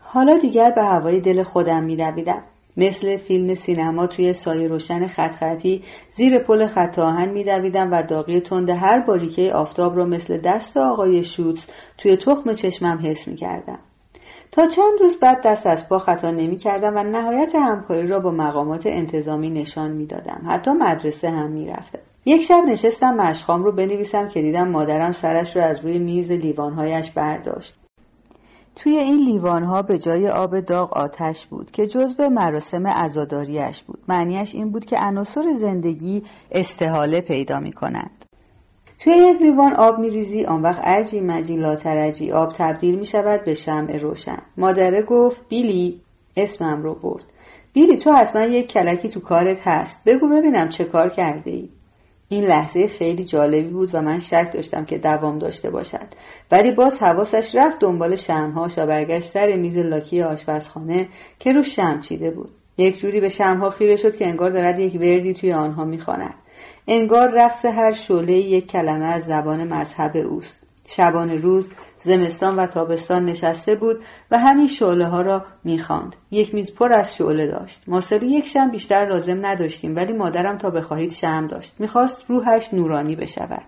حالا 0.00 0.38
دیگر 0.38 0.70
به 0.70 0.84
هوای 0.84 1.20
دل 1.20 1.42
خودم 1.42 1.82
میدویدم. 1.82 2.42
مثل 2.76 3.16
فیلم 3.16 3.54
سینما 3.54 4.06
توی 4.06 4.32
سایه 4.32 4.68
روشن 4.68 5.06
خط 5.06 5.34
خطی 5.34 5.82
زیر 6.10 6.38
پل 6.38 6.66
خط 6.66 6.98
آهن 6.98 7.28
میدویدم 7.28 7.92
و 7.92 8.02
داغی 8.02 8.40
تند 8.40 8.70
هر 8.70 9.00
باریکه 9.00 9.52
آفتاب 9.52 9.96
را 9.96 10.04
مثل 10.04 10.40
دست 10.44 10.76
آقای 10.76 11.22
شوتس 11.22 11.70
توی 11.98 12.16
تخم 12.16 12.52
چشمم 12.52 12.98
حس 13.02 13.28
می‌کردم. 13.28 13.78
تا 14.58 14.66
چند 14.66 15.00
روز 15.00 15.16
بعد 15.16 15.42
دست 15.42 15.66
از 15.66 15.88
پا 15.88 15.98
خطا 15.98 16.30
نمی 16.30 16.56
کردم 16.56 16.96
و 16.96 17.02
نهایت 17.02 17.54
همکاری 17.54 18.06
را 18.06 18.20
با 18.20 18.30
مقامات 18.30 18.86
انتظامی 18.86 19.50
نشان 19.50 19.90
می 19.90 20.06
دادم. 20.06 20.42
حتی 20.46 20.70
مدرسه 20.70 21.30
هم 21.30 21.50
می 21.50 21.66
رفتم. 21.66 21.98
یک 22.24 22.42
شب 22.42 22.62
نشستم 22.68 23.14
مشخام 23.14 23.64
رو 23.64 23.72
بنویسم 23.72 24.28
که 24.28 24.42
دیدم 24.42 24.68
مادرم 24.68 25.12
سرش 25.12 25.56
رو 25.56 25.62
از 25.62 25.84
روی 25.84 25.98
میز 25.98 26.30
لیوانهایش 26.30 27.10
برداشت. 27.10 27.74
توی 28.76 28.96
این 28.96 29.24
لیوانها 29.24 29.82
به 29.82 29.98
جای 29.98 30.28
آب 30.28 30.60
داغ 30.60 30.92
آتش 30.92 31.46
بود 31.46 31.70
که 31.70 31.86
جزو 31.86 32.28
مراسم 32.28 32.86
عزاداریش 32.86 33.82
بود. 33.82 33.98
معنیش 34.08 34.54
این 34.54 34.70
بود 34.70 34.84
که 34.84 34.98
عناصر 34.98 35.52
زندگی 35.54 36.22
استحاله 36.52 37.20
پیدا 37.20 37.60
می 37.60 37.72
کنند. 37.72 38.17
توی 39.00 39.12
یک 39.12 39.42
لیوان 39.42 39.74
آب 39.74 39.98
میریزی 39.98 40.44
آن 40.44 40.62
وقت 40.62 40.80
ارجی 40.84 41.20
مجی 41.20 41.56
لاترجی 41.56 42.32
آب 42.32 42.52
تبدیل 42.52 42.98
می 42.98 43.06
شود 43.06 43.44
به 43.44 43.54
شمع 43.54 43.98
روشن. 43.98 44.38
مادره 44.56 45.02
گفت 45.02 45.48
بیلی 45.48 46.00
اسمم 46.36 46.82
رو 46.82 46.94
برد. 46.94 47.24
بیلی 47.72 47.96
تو 47.96 48.12
حتما 48.12 48.42
یک 48.42 48.72
کلکی 48.72 49.08
تو 49.08 49.20
کارت 49.20 49.58
هست. 49.62 50.04
بگو 50.06 50.28
ببینم 50.28 50.68
چه 50.68 50.84
کار 50.84 51.08
کرده 51.08 51.50
ای 51.50 51.68
این 52.28 52.44
لحظه 52.44 52.86
خیلی 52.86 53.24
جالبی 53.24 53.68
بود 53.68 53.90
و 53.94 54.02
من 54.02 54.18
شک 54.18 54.50
داشتم 54.52 54.84
که 54.84 54.98
دوام 54.98 55.38
داشته 55.38 55.70
باشد. 55.70 56.06
ولی 56.52 56.70
باز 56.70 57.02
حواسش 57.02 57.54
رفت 57.54 57.80
دنبال 57.80 58.16
شمهاش 58.16 58.78
و 58.78 58.86
برگشت 58.86 59.28
سر 59.28 59.56
میز 59.56 59.78
لاکی 59.78 60.22
آشپزخانه 60.22 61.08
که 61.38 61.52
رو 61.52 61.62
شم 61.62 62.00
چیده 62.00 62.30
بود. 62.30 62.50
یک 62.78 62.98
جوری 62.98 63.20
به 63.20 63.28
شمها 63.28 63.70
خیره 63.70 63.96
شد 63.96 64.16
که 64.16 64.26
انگار 64.26 64.50
دارد 64.50 64.78
یک 64.78 64.94
وردی 64.94 65.34
توی 65.34 65.52
آنها 65.52 65.84
می‌خواند. 65.84 66.34
انگار 66.90 67.28
رقص 67.28 67.64
هر 67.64 67.92
شعله 67.92 68.32
یک 68.32 68.66
کلمه 68.66 69.04
از 69.04 69.24
زبان 69.24 69.64
مذهب 69.64 70.16
اوست. 70.16 70.62
شبان 70.86 71.30
روز 71.30 71.70
زمستان 71.98 72.56
و 72.56 72.66
تابستان 72.66 73.24
نشسته 73.24 73.74
بود 73.74 74.04
و 74.30 74.38
همین 74.38 74.66
شعله 74.66 75.06
ها 75.06 75.20
را 75.20 75.44
می‌خواند. 75.64 76.16
یک 76.30 76.54
میز 76.54 76.74
پر 76.74 76.92
از 76.92 77.16
شعله 77.16 77.46
داشت. 77.46 77.82
ماسلی 77.86 78.26
یک 78.26 78.46
شم 78.46 78.70
بیشتر 78.70 79.06
لازم 79.06 79.46
نداشتیم 79.46 79.96
ولی 79.96 80.12
مادرم 80.12 80.58
تا 80.58 80.70
بخواهید 80.70 81.12
شم 81.12 81.46
داشت. 81.46 81.74
می‌خواست 81.78 82.30
روحش 82.30 82.74
نورانی 82.74 83.16
بشود. 83.16 83.64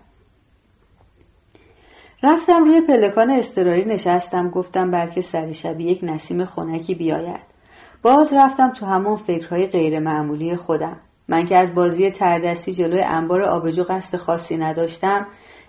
رفتم 2.23 2.63
روی 2.63 2.81
پلکان 2.81 3.29
استراری 3.29 3.85
نشستم. 3.85 4.49
گفتم 4.49 4.91
بلکه 4.91 5.21
سری 5.21 5.53
شبی 5.53 5.83
یک 5.83 5.99
نسیم 6.03 6.45
خنکی 6.45 6.95
بیاید. 6.95 7.51
باز 8.01 8.33
رفتم 8.33 8.69
تو 8.69 8.85
همون 8.85 9.15
فکرهای 9.15 9.67
غیر 9.67 9.99
معمولی 9.99 10.55
خودم. 10.55 10.97
من 11.31 11.45
که 11.45 11.57
از 11.57 11.75
بازی 11.75 12.11
تردستی 12.11 12.73
جلوی 12.73 13.01
انبار 13.01 13.41
آبجو 13.41 13.83
قصد 13.83 14.17
خاصی 14.17 14.57
نداشتم 14.57 15.27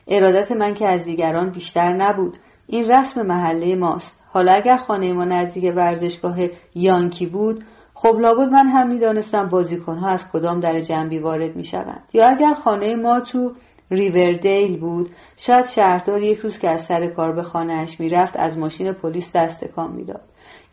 ارادت 0.09 0.53
من 0.53 0.75
که 0.75 0.89
از 0.89 1.05
دیگران 1.05 1.51
بیشتر 1.51 1.93
نبود. 1.93 2.39
این 2.67 2.91
رسم 2.91 3.27
محله 3.27 3.77
ماست. 3.77 4.23
حالا 4.29 4.53
اگر 4.53 4.77
خانه 4.77 5.13
ما 5.13 5.25
نزدیک 5.25 5.73
ورزشگاه 5.77 6.37
یانکی 6.75 7.27
بود 7.27 7.65
خب 7.95 8.19
لابد 8.21 8.49
من 8.49 8.69
هم 8.69 8.89
می‌دانستم 8.89 9.49
بازیکنها 9.49 10.09
از 10.09 10.31
کدام 10.31 10.61
در 10.61 10.81
جنبی 10.81 11.19
وارد 11.19 11.57
می 11.57 11.65
شوند. 11.65 12.03
یا 12.13 12.29
اگر 12.29 12.55
خانه 12.55 12.97
ما 12.97 13.21
تو 13.21 13.53
ریوردیل 13.91 14.81
بود 14.81 15.11
شاید 15.37 15.67
شهردار 15.67 16.23
یک 16.23 16.39
روز 16.39 16.59
که 16.59 16.71
از 16.71 16.85
سر 16.85 17.07
کار 17.07 17.33
به 17.33 17.43
خانهاش 17.43 18.01
می‌رفت 18.01 18.37
از 18.37 18.59
ماشین 18.59 18.93
پلیس 18.93 19.37
دست 19.37 19.65
تکان 19.65 19.91
می‌داد. 19.91 20.21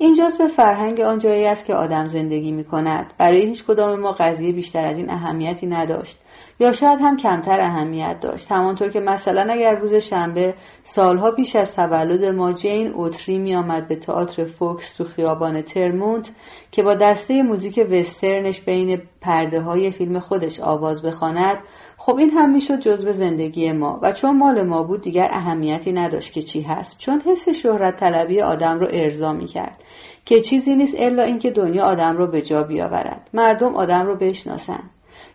اینجاست 0.01 0.38
به 0.38 0.47
فرهنگ 0.47 1.01
آن 1.01 1.19
جایی 1.19 1.45
است 1.45 1.65
که 1.65 1.75
آدم 1.75 2.07
زندگی 2.07 2.51
می 2.51 2.63
کند. 2.63 3.13
برای 3.17 3.45
هیچ 3.45 3.63
کدام 3.63 3.99
ما 3.99 4.12
قضیه 4.12 4.51
بیشتر 4.51 4.85
از 4.85 4.97
این 4.97 5.09
اهمیتی 5.09 5.67
نداشت. 5.67 6.19
یا 6.59 6.71
شاید 6.71 6.99
هم 7.01 7.17
کمتر 7.17 7.62
اهمیت 7.62 8.19
داشت 8.19 8.51
همانطور 8.51 8.89
که 8.89 8.99
مثلا 8.99 9.53
اگر 9.53 9.75
روز 9.75 9.93
شنبه 9.93 10.53
سالها 10.83 11.31
پیش 11.31 11.55
از 11.55 11.75
تولد 11.75 12.25
ما 12.25 12.53
جین 12.53 12.88
اوتری 12.88 13.38
می 13.38 13.55
آمد 13.55 13.88
به 13.88 13.95
تئاتر 13.95 14.45
فوکس 14.45 14.93
تو 14.93 15.03
خیابان 15.03 15.62
ترمونت 15.62 16.31
که 16.71 16.83
با 16.83 16.93
دسته 16.93 17.43
موزیک 17.43 17.88
وسترنش 17.91 18.62
بین 18.62 19.01
پرده 19.21 19.62
های 19.62 19.91
فیلم 19.91 20.19
خودش 20.19 20.59
آواز 20.59 21.01
بخواند 21.01 21.57
خب 22.01 22.15
این 22.15 22.29
هم 22.29 22.49
می‌شد 22.53 22.79
جزو 22.79 23.12
زندگی 23.12 23.71
ما 23.71 23.99
و 24.01 24.12
چون 24.12 24.38
مال 24.38 24.63
ما 24.63 24.83
بود 24.83 25.01
دیگر 25.01 25.29
اهمیتی 25.31 25.91
نداشت 25.91 26.33
که 26.33 26.41
چی 26.41 26.62
هست. 26.62 26.99
چون 26.99 27.21
حس 27.21 27.49
شهرت 27.49 27.97
طلبی 27.97 28.41
آدم 28.41 28.79
رو 28.79 28.88
ارضا 28.91 29.33
می 29.33 29.45
کرد 29.45 29.77
که 30.25 30.41
چیزی 30.41 30.75
نیست 30.75 30.95
الا 30.99 31.23
اینکه 31.23 31.51
دنیا 31.51 31.83
آدم 31.83 32.17
رو 32.17 32.27
به 32.27 32.41
جا 32.41 32.63
بیاورد. 32.63 33.29
مردم 33.33 33.75
آدم 33.75 34.05
رو 34.05 34.15
بشناسند. 34.15 34.89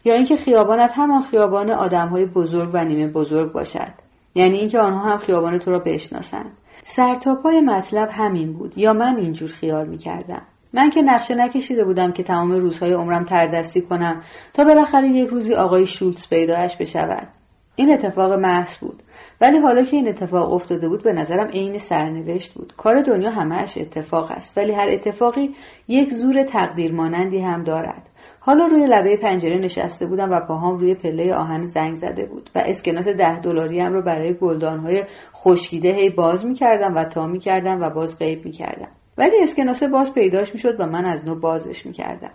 یا 0.05 0.15
اینکه 0.15 0.37
خیابانت 0.37 0.93
همان 0.95 1.23
خیابان 1.23 1.71
آدمهای 1.71 2.25
بزرگ 2.27 2.71
و 2.73 2.85
نیمه 2.85 3.07
بزرگ 3.13 3.53
باشد. 3.53 3.93
یعنی 4.35 4.59
اینکه 4.59 4.79
آنها 4.79 5.11
هم 5.11 5.19
خیابان 5.19 5.59
تو 5.59 5.71
را 5.71 5.79
بشناسند. 5.79 6.53
سرتاپای 6.83 7.61
مطلب 7.61 8.09
همین 8.13 8.53
بود. 8.53 8.79
یا 8.79 8.93
من 8.93 9.17
اینجور 9.17 9.49
خیال 9.49 9.89
می‌کردم. 9.89 10.43
من 10.75 10.91
که 10.91 11.03
نقشه 11.03 11.35
نکشیده 11.35 11.85
بودم 11.85 12.13
که 12.13 12.23
تمام 12.23 12.53
روزهای 12.53 12.93
عمرم 12.93 13.25
تردستی 13.25 13.81
کنم 13.81 14.23
تا 14.53 14.65
بالاخره 14.65 15.09
یک 15.09 15.29
روزی 15.29 15.55
آقای 15.55 15.87
شولتز 15.87 16.29
پیدایش 16.29 16.77
بشود. 16.77 17.29
این 17.77 17.93
اتفاق 17.93 18.33
محض 18.33 18.77
بود. 18.77 19.03
ولی 19.41 19.59
حالا 19.59 19.83
که 19.83 19.97
این 19.97 20.09
اتفاق 20.09 20.53
افتاده 20.53 20.89
بود 20.89 21.03
به 21.03 21.13
نظرم 21.13 21.49
عین 21.49 21.79
سرنوشت 21.79 22.55
بود. 22.55 22.73
کار 22.77 23.03
دنیا 23.03 23.31
همهش 23.31 23.79
اتفاق 23.79 24.31
است 24.31 24.59
ولی 24.59 24.73
هر 24.73 24.89
اتفاقی 24.91 25.55
یک 25.89 26.13
زور 26.13 26.43
تقدیر 26.43 26.93
مانندی 26.93 27.39
هم 27.39 27.65
دارد. 27.65 28.11
حالا 28.41 28.67
روی 28.67 28.87
لبه 28.87 29.17
پنجره 29.17 29.59
نشسته 29.59 30.07
بودم 30.07 30.31
و 30.31 30.41
پاهام 30.41 30.79
روی 30.79 30.95
پله 30.95 31.35
آهن 31.35 31.65
زنگ 31.65 31.95
زده 31.95 32.27
بود 32.27 32.51
و 32.55 32.59
اسکناس 32.59 33.09
ده 33.09 33.41
دلاری 33.41 33.81
هم 33.81 33.93
رو 33.93 34.03
برای 34.03 34.35
گلدانهای 34.35 35.05
خشکیده 35.35 35.93
هی 35.93 36.11
باز 36.11 36.47
می‌کردم 36.47 36.95
و 36.95 37.05
تا 37.05 37.27
می‌کردم 37.27 37.83
و 37.83 37.91
باز 37.91 38.19
غیب 38.19 38.45
می‌کردم. 38.45 38.91
ولی 39.19 39.43
اسکناس 39.43 39.83
باز 39.83 40.15
پیداش 40.15 40.55
می‌شد 40.55 40.81
و 40.81 40.87
من 40.87 41.05
از 41.05 41.25
نو 41.25 41.35
بازش 41.35 41.87
می‌کردم 41.87 42.31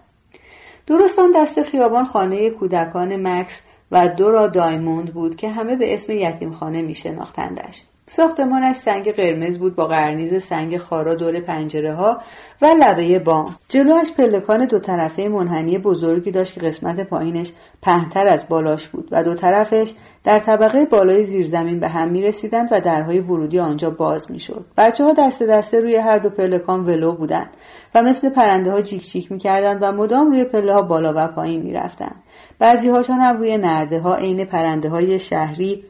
درست 0.88 1.20
آن 1.20 1.32
دست 1.36 1.64
خیابان 1.64 2.06
خانه 2.06 2.50
کودکان 2.50 3.28
مکس 3.28 3.62
و 3.92 4.08
دورا 4.08 4.48
دایموند 4.48 5.14
بود 5.14 5.36
که 5.36 5.50
همه 5.50 5.76
به 5.76 5.94
اسم 5.94 6.14
یتیمخانه 6.14 6.82
می 6.82 6.96
شناختندش. 6.96 7.84
ساختمانش 8.12 8.76
سنگ 8.76 9.12
قرمز 9.12 9.60
بود 9.60 9.76
با 9.76 9.88
قرنیز 9.88 10.44
سنگ 10.44 10.78
خارا 10.78 11.16
دور 11.16 11.40
پنجره 11.40 11.94
ها 11.94 12.22
و 12.62 12.66
لبه 12.80 13.20
بام 13.20 13.46
جلوش 13.68 14.12
پلکان 14.18 14.66
دو 14.66 14.80
طرفه 14.80 15.28
منحنی 15.28 15.78
بزرگی 15.78 16.32
داشت 16.32 16.54
که 16.54 16.62
قسمت 16.62 17.10
پایینش 17.10 17.52
پهنتر 17.82 18.28
از 18.28 18.50
بالاش 18.50 18.88
بود 18.88 19.08
و 19.12 19.24
دو 19.24 19.36
طرفش 19.36 19.94
در 20.24 20.40
طبقه 20.40 20.86
بالای 20.86 21.24
زیرزمین 21.24 21.80
به 21.80 21.88
هم 21.88 22.10
می 22.10 22.22
رسیدند 22.22 22.70
و 22.72 22.82
درهای 22.82 23.20
ورودی 23.20 23.60
آنجا 23.60 23.90
باز 23.90 24.32
می 24.32 24.40
شد. 24.40 24.66
بچه 24.78 25.04
ها 25.04 25.14
دست 25.14 25.44
دسته 25.44 25.80
روی 25.80 25.96
هر 25.96 26.18
دو 26.18 26.30
پلکان 26.30 26.86
ولو 26.86 27.16
بودند 27.16 27.50
و 27.96 28.04
مثل 28.04 28.30
پرنده 28.30 28.72
ها 28.72 28.82
جیک 28.82 29.10
جیک 29.12 29.32
می 29.32 29.38
کردند 29.38 29.80
و 29.82 29.92
مدام 29.92 30.32
روی 30.32 30.46
پله 30.46 30.74
ها 30.74 30.82
بالا 30.82 31.14
و 31.16 31.28
پایین 31.28 31.62
می 31.62 31.74
رفتند. 31.74 32.24
بعضی 32.60 32.90
هاشان 32.90 33.20
هم 33.20 33.38
روی 33.38 33.58
نرده 33.58 34.00
ها 34.00 34.16
عین 34.16 34.46
پرنده 34.46 34.90
های 34.90 35.20
شهری 35.20 35.84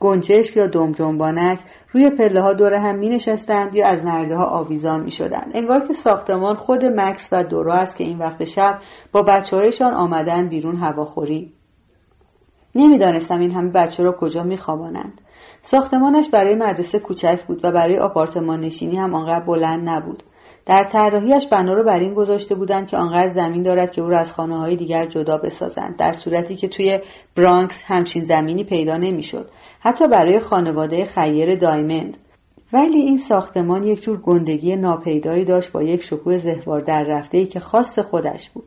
گنجشک 0.00 0.56
یا 0.56 0.66
دمجنبانک 0.66 1.58
روی 1.92 2.10
پله 2.10 2.42
ها 2.42 2.52
دور 2.52 2.74
هم 2.74 2.98
می 2.98 3.08
نشستند 3.08 3.74
یا 3.74 3.86
از 3.86 4.04
نرده 4.04 4.36
ها 4.36 4.44
آویزان 4.44 5.00
می 5.00 5.10
شدند. 5.10 5.50
انگار 5.54 5.86
که 5.88 5.92
ساختمان 5.92 6.54
خود 6.54 6.84
مکس 6.84 7.28
و 7.32 7.44
دورا 7.44 7.74
است 7.74 7.96
که 7.96 8.04
این 8.04 8.18
وقت 8.18 8.44
شب 8.44 8.78
با 9.12 9.22
بچه 9.22 9.56
هایشان 9.56 9.94
آمدن 9.94 10.48
بیرون 10.48 10.76
هواخوری. 10.76 11.52
نمی‌دانستم 12.74 13.40
این 13.40 13.50
همه 13.50 13.70
بچه 13.70 14.02
را 14.02 14.12
کجا 14.12 14.42
می 14.42 14.56
خوابانند. 14.56 15.20
ساختمانش 15.62 16.28
برای 16.28 16.54
مدرسه 16.54 16.98
کوچک 16.98 17.44
بود 17.46 17.64
و 17.64 17.72
برای 17.72 17.98
آپارتمان 17.98 18.60
نشینی 18.60 18.96
هم 18.96 19.14
آنقدر 19.14 19.44
بلند 19.44 19.88
نبود. 19.88 20.22
در 20.66 20.84
طراحیش 20.84 21.46
بنا 21.46 21.72
رو 21.72 21.84
بر 21.84 21.98
این 21.98 22.14
گذاشته 22.14 22.54
بودند 22.54 22.86
که 22.86 22.96
آنقدر 22.96 23.28
زمین 23.28 23.62
دارد 23.62 23.92
که 23.92 24.02
او 24.02 24.08
را 24.08 24.18
از 24.18 24.32
خانه 24.32 24.58
های 24.58 24.76
دیگر 24.76 25.06
جدا 25.06 25.38
بسازند 25.38 25.96
در 25.96 26.12
صورتی 26.12 26.56
که 26.56 26.68
توی 26.68 27.00
برانکس 27.36 27.84
همچین 27.86 28.22
زمینی 28.22 28.64
پیدا 28.64 28.96
نمی‌شد 28.96 29.50
حتی 29.86 30.08
برای 30.08 30.40
خانواده 30.40 31.04
خیر 31.04 31.54
دایمند. 31.54 32.16
ولی 32.72 32.98
این 32.98 33.16
ساختمان 33.16 33.84
یک 33.84 34.02
جور 34.02 34.16
گندگی 34.16 34.76
ناپیدایی 34.76 35.44
داشت 35.44 35.72
با 35.72 35.82
یک 35.82 36.02
شکوه 36.02 36.36
زهوار 36.36 36.80
در 36.80 37.02
رفته 37.02 37.38
ای 37.38 37.46
که 37.46 37.60
خاص 37.60 37.98
خودش 37.98 38.50
بود. 38.50 38.64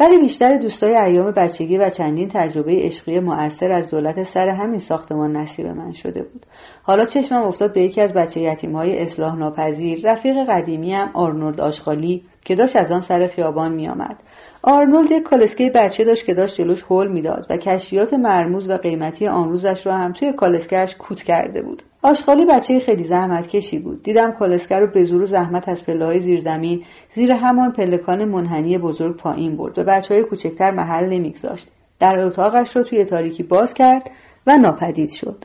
ولی 0.00 0.18
بیشتر 0.18 0.58
دوستای 0.58 0.96
ایام 0.96 1.30
بچگی 1.30 1.78
و 1.78 1.90
چندین 1.90 2.28
تجربه 2.28 2.72
عشقی 2.82 3.20
مؤثر 3.20 3.72
از 3.72 3.90
دولت 3.90 4.22
سر 4.22 4.48
همین 4.48 4.78
ساختمان 4.78 5.36
نصیب 5.36 5.66
من 5.66 5.92
شده 5.92 6.22
بود. 6.22 6.46
حالا 6.82 7.04
چشمم 7.04 7.42
افتاد 7.42 7.72
به 7.72 7.82
یکی 7.82 8.00
از 8.00 8.12
بچه 8.12 8.40
یتیم 8.40 8.76
های 8.76 8.98
اصلاح 8.98 9.36
ناپذیر 9.36 10.00
رفیق 10.12 10.36
قدیمی 10.48 10.94
هم 10.94 11.10
آرنولد 11.14 11.60
آشغالی 11.60 12.22
که 12.44 12.54
داشت 12.54 12.76
از 12.76 12.92
آن 12.92 13.00
سر 13.00 13.26
خیابان 13.26 13.72
میآمد. 13.72 14.16
آرنولد 14.62 15.10
یک 15.10 15.22
کالسکه 15.22 15.70
بچه 15.74 16.04
داشت 16.04 16.26
که 16.26 16.34
داشت 16.34 16.56
جلوش 16.56 16.84
حل 16.88 17.08
می‌داد 17.08 17.46
و 17.50 17.56
کشفیات 17.56 18.14
مرموز 18.14 18.70
و 18.70 18.76
قیمتی 18.76 19.26
آن 19.26 19.48
روزش 19.48 19.86
را 19.86 19.96
هم 19.96 20.12
توی 20.12 20.32
کالسکهش 20.32 20.94
کوت 20.94 21.22
کرده 21.22 21.62
بود. 21.62 21.82
آشغالی 22.02 22.46
بچه 22.46 22.80
خیلی 22.80 23.02
زحمت 23.02 23.46
کشی 23.46 23.78
بود. 23.78 24.02
دیدم 24.02 24.32
کالسکه 24.32 24.76
رو 24.76 24.86
به 24.86 25.04
زور 25.04 25.22
و 25.22 25.26
زحمت 25.26 25.68
از 25.68 25.86
پله 25.86 26.06
های 26.06 26.20
زیر 26.20 26.40
زمین 26.40 26.84
زیر 27.14 27.32
همان 27.32 27.72
پلکان 27.72 28.24
منحنی 28.24 28.78
بزرگ 28.78 29.16
پایین 29.16 29.56
برد 29.56 29.78
و 29.78 29.84
بچه 29.84 30.14
های 30.14 30.24
کوچکتر 30.24 30.70
محل 30.70 31.04
نمیگذاشت. 31.04 31.68
در 32.00 32.18
اتاقش 32.18 32.76
رو 32.76 32.82
توی 32.82 33.04
تاریکی 33.04 33.42
باز 33.42 33.74
کرد 33.74 34.10
و 34.46 34.56
ناپدید 34.56 35.10
شد. 35.10 35.44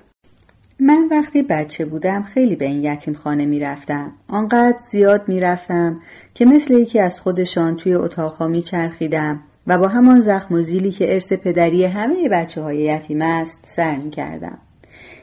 من 0.80 1.08
وقتی 1.12 1.42
بچه 1.42 1.86
بودم 1.86 2.24
خیلی 2.24 2.56
به 2.56 2.66
این 2.66 2.84
یتیم 2.84 3.14
خانه 3.14 3.46
می 3.46 3.60
رفتم. 3.60 4.12
آنقدر 4.28 4.78
زیاد 4.92 5.28
می 5.28 5.40
رفتم 5.40 6.02
که 6.34 6.46
مثل 6.46 6.74
یکی 6.74 7.00
از 7.00 7.22
خودشان 7.22 7.76
توی 7.76 7.94
اتاقها 7.94 8.48
می 8.48 8.62
چرخیدم 8.62 9.40
و 9.68 9.78
با 9.78 9.88
همان 9.88 10.20
زخم 10.20 10.56
و 10.56 10.62
زیلی 10.62 10.92
که 10.92 11.14
ارث 11.14 11.34
پدری 11.34 11.86
همه 11.86 12.30
بچه 12.30 12.62
های 12.62 12.78
یتیم 12.78 13.22
است 13.22 13.64
سر 13.68 13.96
می 13.96 14.10
کردم. 14.10 14.58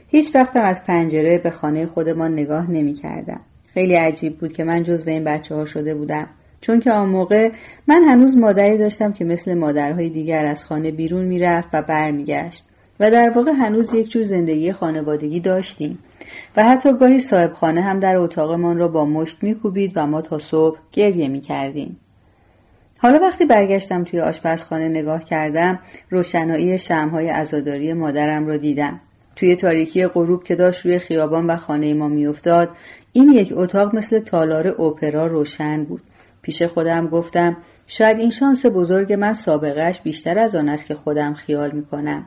هیچ 0.07 0.35
وقتم 0.35 0.63
از 0.63 0.85
پنجره 0.85 1.41
به 1.43 1.49
خانه 1.49 1.85
خودمان 1.85 2.33
نگاه 2.33 2.71
نمی 2.71 2.93
کردم. 2.93 3.41
خیلی 3.73 3.93
عجیب 3.93 4.37
بود 4.37 4.53
که 4.53 4.63
من 4.63 4.83
جز 4.83 5.05
به 5.05 5.11
این 5.11 5.23
بچه 5.23 5.55
ها 5.55 5.65
شده 5.65 5.95
بودم. 5.95 6.27
چون 6.61 6.79
که 6.79 6.91
آن 6.91 7.09
موقع 7.09 7.51
من 7.87 8.03
هنوز 8.03 8.37
مادری 8.37 8.77
داشتم 8.77 9.13
که 9.13 9.25
مثل 9.25 9.53
مادرهای 9.53 10.09
دیگر 10.09 10.45
از 10.45 10.65
خانه 10.65 10.91
بیرون 10.91 11.25
می‌رفت 11.25 11.69
و 11.73 11.81
برمیگشت 11.81 12.65
و 12.99 13.11
در 13.11 13.29
واقع 13.29 13.51
هنوز 13.51 13.93
یک 13.93 14.09
جور 14.09 14.23
زندگی 14.23 14.71
خانوادگی 14.71 15.39
داشتیم. 15.39 15.99
و 16.57 16.63
حتی 16.63 16.93
گاهی 16.93 17.19
صاحب 17.19 17.53
خانه 17.53 17.81
هم 17.81 17.99
در 17.99 18.17
اتاقمان 18.17 18.77
را 18.77 18.87
با 18.87 19.05
مشت 19.05 19.43
میکوبید 19.43 19.93
و 19.95 20.07
ما 20.07 20.21
تا 20.21 20.39
صبح 20.39 20.79
گریه 20.91 21.27
می‌کردیم. 21.27 21.99
حالا 22.97 23.19
وقتی 23.19 23.45
برگشتم 23.45 24.03
توی 24.03 24.19
آشپزخانه 24.19 24.89
نگاه 24.89 25.23
کردم 25.23 25.79
روشنایی 26.09 26.77
شمهای 26.77 27.27
عزاداری 27.27 27.93
مادرم 27.93 28.47
را 28.47 28.57
دیدم. 28.57 28.99
توی 29.35 29.55
تاریکی 29.55 30.07
غروب 30.07 30.43
که 30.43 30.55
داشت 30.55 30.85
روی 30.85 30.99
خیابان 30.99 31.49
و 31.49 31.55
خانه 31.55 31.93
ما 31.93 32.07
میافتاد 32.07 32.69
این 33.13 33.29
یک 33.29 33.53
اتاق 33.55 33.95
مثل 33.95 34.19
تالار 34.19 34.67
اوپرا 34.67 35.27
روشن 35.27 35.83
بود. 35.83 36.01
پیش 36.41 36.61
خودم 36.61 37.07
گفتم 37.07 37.57
شاید 37.87 38.19
این 38.19 38.29
شانس 38.29 38.65
بزرگ 38.65 39.13
من 39.13 39.33
سابقهش 39.33 40.01
بیشتر 40.01 40.39
از 40.39 40.55
آن 40.55 40.69
است 40.69 40.85
که 40.85 40.95
خودم 40.95 41.33
خیال 41.33 41.71
می‌کنم. 41.71 42.25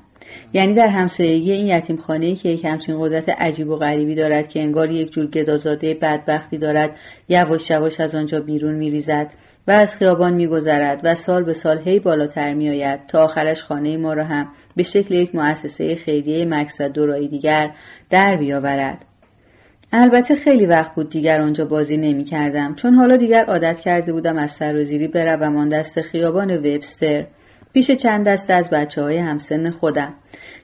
یعنی 0.52 0.74
در 0.74 0.88
همسایگی 0.88 1.52
این 1.52 1.66
یتیم 1.66 1.96
خانه 1.96 2.34
که 2.34 2.48
یک 2.48 2.64
همچین 2.64 3.00
قدرت 3.00 3.28
عجیب 3.28 3.68
و 3.68 3.76
غریبی 3.76 4.14
دارد 4.14 4.48
که 4.48 4.60
انگار 4.60 4.90
یک 4.90 5.12
جور 5.12 5.26
گدازاده 5.26 5.94
بدبختی 5.94 6.58
دارد 6.58 6.96
یواش 7.28 7.70
یواش 7.70 8.00
از 8.00 8.14
آنجا 8.14 8.40
بیرون 8.40 8.74
میریزد 8.74 9.30
و 9.68 9.70
از 9.70 9.94
خیابان 9.94 10.34
میگذرد 10.34 11.00
و 11.04 11.14
سال 11.14 11.44
به 11.44 11.52
سال 11.52 11.78
هی 11.78 12.00
بالاتر 12.00 12.54
میآید 12.54 13.06
تا 13.06 13.24
آخرش 13.24 13.64
خانه 13.64 13.96
ما 13.96 14.12
را 14.12 14.24
هم 14.24 14.48
به 14.76 14.82
شکل 14.82 15.14
یک 15.14 15.34
مؤسسه 15.34 15.94
خیریه 15.94 16.44
مکس 16.44 16.80
و 16.80 16.88
دورایی 16.88 17.28
دیگر 17.28 17.70
در 18.10 18.36
بیاورد. 18.36 19.04
البته 19.92 20.34
خیلی 20.34 20.66
وقت 20.66 20.94
بود 20.94 21.10
دیگر 21.10 21.40
آنجا 21.40 21.64
بازی 21.64 21.96
نمی 21.96 22.24
کردم 22.24 22.74
چون 22.74 22.94
حالا 22.94 23.16
دیگر 23.16 23.44
عادت 23.44 23.80
کرده 23.80 24.12
بودم 24.12 24.36
از 24.36 24.52
سر 24.52 24.76
و 24.76 24.82
زیری 24.82 25.08
بروم 25.08 25.56
آن 25.56 25.68
دست 25.68 26.00
خیابان 26.00 26.56
وبستر 26.56 27.26
پیش 27.72 27.90
چند 27.90 28.26
دست 28.26 28.50
از 28.50 28.70
بچه 28.70 29.02
های 29.02 29.18
همسن 29.18 29.70
خودم. 29.70 30.14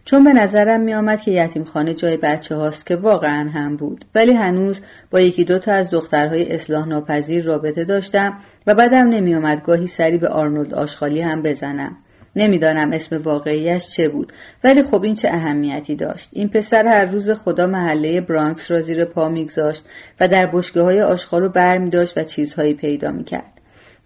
چون 0.05 0.25
به 0.25 0.33
نظرم 0.33 0.81
می 0.81 0.95
آمد 0.95 1.21
که 1.21 1.31
یتیم 1.31 1.65
خانه 1.65 1.95
جای 1.95 2.17
بچه 2.17 2.55
هاست 2.55 2.87
که 2.87 2.97
واقعا 2.97 3.51
هم 3.51 3.77
بود. 3.77 4.05
ولی 4.15 4.33
هنوز 4.33 4.81
با 5.11 5.21
یکی 5.21 5.45
دوتا 5.45 5.73
از 5.73 5.91
دخترهای 5.91 6.53
اصلاح 6.53 6.89
ناپذیر 6.89 7.45
رابطه 7.45 7.85
داشتم 7.85 8.39
و 8.67 8.75
بعدم 8.75 9.09
نمی 9.09 9.35
آمد 9.35 9.63
گاهی 9.63 9.87
سری 9.87 10.19
به 10.19 10.29
آرنولد 10.29 10.75
آشخالی 10.75 11.21
هم 11.21 11.43
بزنم. 11.43 11.97
نمی‌دانم 12.37 12.93
اسم 12.93 13.23
واقعیش 13.23 13.89
چه 13.89 14.09
بود 14.09 14.33
ولی 14.65 14.83
خب 14.83 15.03
این 15.03 15.15
چه 15.15 15.29
اهمیتی 15.29 15.97
داشت. 15.97 16.29
این 16.33 16.49
پسر 16.49 16.87
هر 16.87 17.05
روز 17.05 17.31
خدا 17.31 17.67
محله 17.67 18.21
برانکس 18.21 18.71
را 18.71 18.81
زیر 18.81 19.05
پا 19.05 19.29
میگذاشت 19.29 19.87
و 20.21 20.29
در 20.29 20.47
بشگه 20.47 20.83
های 20.83 21.03
آشغال 21.03 21.43
رو 21.43 21.49
بر 21.49 21.79
می 21.79 21.91
داشت 21.91 22.19
و 22.19 22.23
چیزهایی 22.23 22.75
پیدا 22.75 23.11
می‌کرد. 23.11 23.54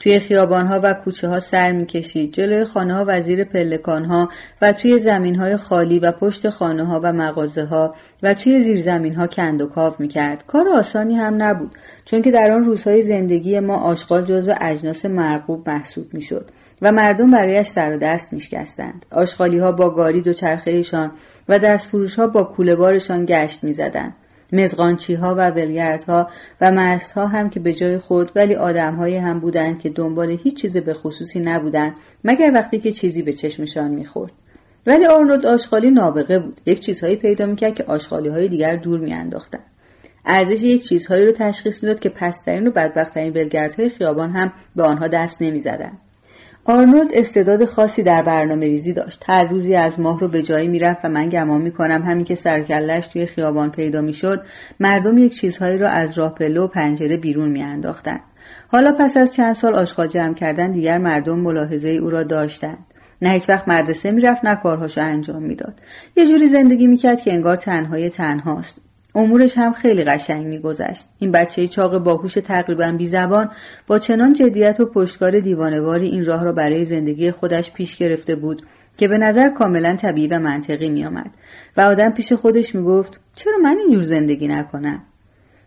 توی 0.01 0.19
خیابانها 0.19 0.81
و 0.85 0.95
کوچه 1.05 1.29
ها 1.29 1.39
سر 1.39 1.73
می‌کشید. 1.73 2.33
جلوی 2.33 2.65
خانه 2.65 2.95
ها 2.95 3.05
و 3.09 3.21
زیر 3.21 3.45
پلکان 3.45 4.05
ها 4.05 4.29
و 4.63 4.73
توی 4.73 4.99
زمین 4.99 5.35
های 5.35 5.57
خالی 5.57 5.99
و 5.99 6.13
پشت 6.13 6.49
خانه 6.49 6.85
ها 6.85 7.01
و 7.03 7.13
مغازه 7.13 7.65
ها 7.65 7.95
و 8.23 8.35
توی 8.35 8.61
زیر 8.61 8.81
زمین 8.81 9.15
ها 9.15 9.27
کند 9.27 9.63
و 9.63 9.67
کاو 9.67 9.95
می‌کرد. 9.99 10.45
کار 10.47 10.69
آسانی 10.69 11.15
هم 11.15 11.43
نبود 11.43 11.71
چون 12.05 12.23
که 12.23 12.31
در 12.31 12.53
آن 12.53 12.65
روزهای 12.65 13.03
زندگی 13.03 13.61
ما 13.61 13.77
آشغال 13.77 14.25
جزو 14.25 14.55
اجناس 14.61 15.07
مرغوب 15.07 15.71
محسوب 15.71 16.15
می‌شد 16.15 16.51
و 16.83 16.93
مردم 16.93 17.31
برایش 17.31 17.67
سر 17.67 17.93
و 17.93 17.99
دست 17.99 18.33
میشکستند. 18.33 19.07
آشغالی 19.13 19.59
ها 19.59 19.73
با 19.73 19.91
گاری 19.91 20.23
دو 20.23 20.33
چرخهشان 20.33 21.13
و 21.49 21.59
دستفروش 21.59 22.19
ها 22.19 22.27
با 22.27 22.45
کوله 22.45 22.77
بارشان 22.77 23.25
گشت 23.25 23.65
می‌زدند. 23.65 24.15
مزغانچی 24.53 25.15
ها 25.15 25.35
و 25.35 25.51
ولگردها 25.51 26.31
و 26.61 26.73
مست 26.73 27.13
ها 27.13 27.27
هم 27.27 27.51
که 27.51 27.61
به 27.61 27.73
جای 27.73 27.99
خود 27.99 28.33
ولی 28.37 28.55
آدم 28.55 29.01
هم 29.01 29.41
بودند 29.41 29.79
که 29.79 29.91
دنبال 29.91 30.31
هیچ 30.31 30.61
چیز 30.63 30.77
به 30.77 30.95
خصوصی 30.95 31.41
نبودند 31.41 31.95
مگر 32.25 32.53
وقتی 32.55 32.79
که 32.79 32.93
چیزی 32.93 33.23
به 33.23 33.33
چشمشان 33.33 33.91
می‌خورد. 33.91 34.33
ولی 34.87 35.07
آرنولد 35.07 35.47
آشغالی 35.47 35.91
نابغه 35.91 36.39
بود. 36.39 36.61
یک 36.67 36.81
چیزهایی 36.81 37.17
پیدا 37.17 37.47
می‌کرد 37.47 37.75
که 37.75 37.85
آشغالی 37.85 38.29
های 38.29 38.49
دیگر 38.49 38.77
دور 38.77 39.01
میانداختند. 39.01 39.65
ارزش 40.27 40.63
یک 40.63 40.85
چیزهایی 40.85 41.27
رو 41.27 41.33
تشخیص 41.33 41.83
می‌داد 41.83 42.01
که 42.01 42.09
پسترین 42.09 42.67
و 42.67 42.71
بدبختترین 42.71 43.33
ولگردهای 43.33 43.89
خیابان 43.89 44.31
هم 44.31 44.53
به 44.77 44.83
آنها 44.83 45.09
دست 45.09 45.43
نمی‌زدند. 45.43 45.99
آرنولد 46.69 47.09
استعداد 47.13 47.65
خاصی 47.65 48.03
در 48.03 48.23
برنامه 48.23 48.67
ریزی 48.67 48.93
داشت. 48.93 49.25
هر 49.27 49.45
روزی 49.45 49.75
از 49.75 50.01
ماه 50.01 50.21
رو 50.21 50.29
به 50.29 50.43
جایی 50.43 50.69
می‌رفت 50.69 51.05
و 51.05 51.09
من 51.09 51.29
گمان 51.29 51.61
می‌کنم 51.61 52.03
همین 52.03 52.25
که 52.25 52.35
سرکلش 52.35 53.09
توی 53.09 53.27
خیابان 53.27 53.71
پیدا 53.71 54.01
می‌شد 54.01 54.43
مردم 54.81 55.19
یک 55.19 55.35
چیزهایی 55.35 55.79
را 55.79 55.91
از 55.91 56.19
راه 56.19 56.35
پله 56.35 56.61
و 56.61 56.67
پنجره 56.67 57.17
بیرون 57.17 57.49
میانداختند. 57.49 58.21
حالا 58.69 58.93
پس 58.93 59.17
از 59.17 59.35
چند 59.35 59.53
سال 59.53 59.75
آشغال 59.75 60.07
جمع 60.07 60.35
کردن 60.35 60.73
دیگر 60.73 60.99
مردم 60.99 61.41
ملاحظه 61.41 61.89
او 61.89 62.11
را 62.11 62.23
داشتند. 62.23 62.87
نه 63.23 63.31
هیچ 63.31 63.49
وقت 63.49 63.69
مدرسه 63.69 64.11
می‌رفت 64.11 64.45
نه 64.45 64.57
کارهاشو 64.57 65.01
انجام 65.01 65.43
می‌داد. 65.43 65.75
یه 66.17 66.27
جوری 66.27 66.49
زندگی 66.49 66.87
می‌کرد 66.87 67.21
که 67.21 67.33
انگار 67.33 67.57
تنهای 67.57 68.11
تنهاست. 68.11 68.88
امورش 69.15 69.59
هم 69.59 69.73
خیلی 69.73 70.05
قشنگ 70.05 70.47
میگذشت. 70.47 71.05
این 71.19 71.33
بچه 71.33 71.69
چاق 71.69 71.99
باهوش 71.99 72.35
تقریبا 72.35 72.93
بی 72.99 73.07
زبان 73.07 73.51
با 73.87 73.99
چنان 73.99 74.33
جدیت 74.33 74.81
و 74.81 74.87
پشتکار 74.87 75.41
دیوانواری 75.41 76.09
این 76.09 76.25
راه 76.25 76.45
را 76.45 76.53
برای 76.53 76.85
زندگی 76.85 77.31
خودش 77.31 77.73
پیش 77.73 77.97
گرفته 77.97 78.37
بود 78.37 78.63
که 78.97 79.09
به 79.09 79.19
نظر 79.19 79.49
کاملا 79.49 79.97
طبیعی 79.97 80.29
و 80.29 80.39
منطقی 80.39 80.91
میآمد. 80.91 81.31
و 81.77 81.81
آدم 81.81 82.11
پیش 82.11 82.33
خودش 82.33 82.75
می‌گفت 82.75 83.21
چرا 83.35 83.59
من 83.63 83.79
اینجور 83.79 84.03
زندگی 84.03 84.49
نکنم؟ 84.49 85.03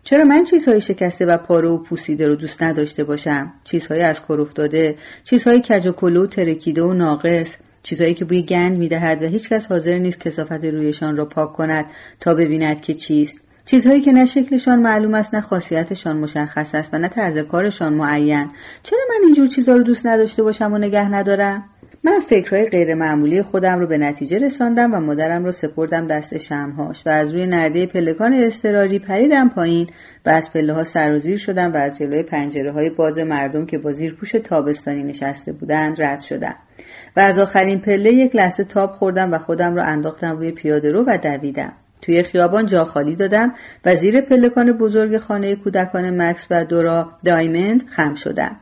چرا 0.04 0.24
من 0.24 0.44
چیزهای 0.44 0.80
شکسته 0.80 1.26
و 1.26 1.36
پاره 1.36 1.68
و 1.68 1.82
پوسیده 1.82 2.28
رو 2.28 2.36
دوست 2.36 2.62
نداشته 2.62 3.04
باشم؟ 3.04 3.52
چیزهایی 3.64 4.02
از 4.02 4.20
کار 4.20 4.40
افتاده 4.40 4.96
چیزهای 5.24 5.60
کج 5.60 5.86
و 5.86 5.92
کلو 5.92 6.22
و 6.22 6.26
ترکیده 6.26 6.82
و 6.82 6.92
ناقص. 6.92 7.56
چیزهایی 7.82 8.14
که 8.14 8.24
بوی 8.24 8.42
گند 8.42 8.78
می‌دهد 8.78 9.22
و 9.22 9.26
هیچکس 9.26 9.66
حاضر 9.66 9.98
نیست 9.98 10.20
کسافت 10.20 10.64
رویشان 10.64 11.16
را 11.16 11.24
پاک 11.24 11.52
کند 11.52 11.86
تا 12.20 12.34
ببیند 12.34 12.80
که 12.80 12.94
چیست. 12.94 13.44
چیزهایی 13.64 14.00
که 14.00 14.12
نه 14.12 14.26
شکلشان 14.26 14.78
معلوم 14.78 15.14
است 15.14 15.34
نه 15.34 15.40
خاصیتشان 15.40 16.16
مشخص 16.16 16.74
است 16.74 16.94
و 16.94 16.98
نه 16.98 17.08
طرز 17.08 17.38
کارشان 17.38 17.94
معین. 17.94 18.50
چرا 18.82 19.00
من 19.08 19.24
اینجور 19.24 19.46
چیزها 19.46 19.74
رو 19.74 19.82
دوست 19.82 20.06
نداشته 20.06 20.42
باشم 20.42 20.72
و 20.72 20.78
نگه 20.78 21.08
ندارم؟ 21.08 21.64
من 22.04 22.20
فکرهای 22.20 22.68
غیرمعمولی 22.68 23.42
خودم 23.42 23.78
رو 23.78 23.86
به 23.86 23.98
نتیجه 23.98 24.38
رساندم 24.38 24.94
و 24.94 25.00
مادرم 25.00 25.44
رو 25.44 25.50
سپردم 25.50 26.06
دست 26.06 26.38
شمهاش 26.38 27.06
و 27.06 27.10
از 27.10 27.34
روی 27.34 27.46
نرده 27.46 27.86
پلکان 27.86 28.34
اضطراری 28.34 28.98
پریدم 28.98 29.48
پایین 29.48 29.90
و 30.26 30.30
از 30.30 30.52
پله 30.52 30.72
ها 30.72 30.84
سرازیر 30.84 31.36
شدم 31.36 31.72
و 31.72 31.76
از 31.76 31.98
جلوی 31.98 32.22
پنجره 32.22 32.72
های 32.72 32.90
باز 32.90 33.18
مردم 33.18 33.66
که 33.66 33.78
با 33.78 33.92
پوش 34.20 34.32
تابستانی 34.32 35.04
نشسته 35.04 35.52
بودند 35.52 36.02
رد 36.02 36.20
شدم. 36.20 36.56
و 37.16 37.20
از 37.20 37.38
آخرین 37.38 37.80
پله 37.80 38.12
یک 38.12 38.36
لحظه 38.36 38.64
تاب 38.64 38.92
خوردم 38.92 39.32
و 39.32 39.38
خودم 39.38 39.74
را 39.74 39.84
انداختم 39.84 40.36
روی 40.36 40.50
پیاده 40.50 40.92
رو 40.92 41.04
و 41.06 41.18
دویدم. 41.18 41.72
توی 42.02 42.22
خیابان 42.22 42.66
جا 42.66 42.84
خالی 42.84 43.16
دادم 43.16 43.54
و 43.84 43.94
زیر 43.96 44.20
پلکان 44.20 44.72
بزرگ 44.72 45.18
خانه 45.18 45.56
کودکان 45.56 46.22
مکس 46.22 46.46
و 46.50 46.64
دورا 46.64 47.10
دایمند 47.24 47.88
خم 47.88 48.14
شدم 48.14 48.56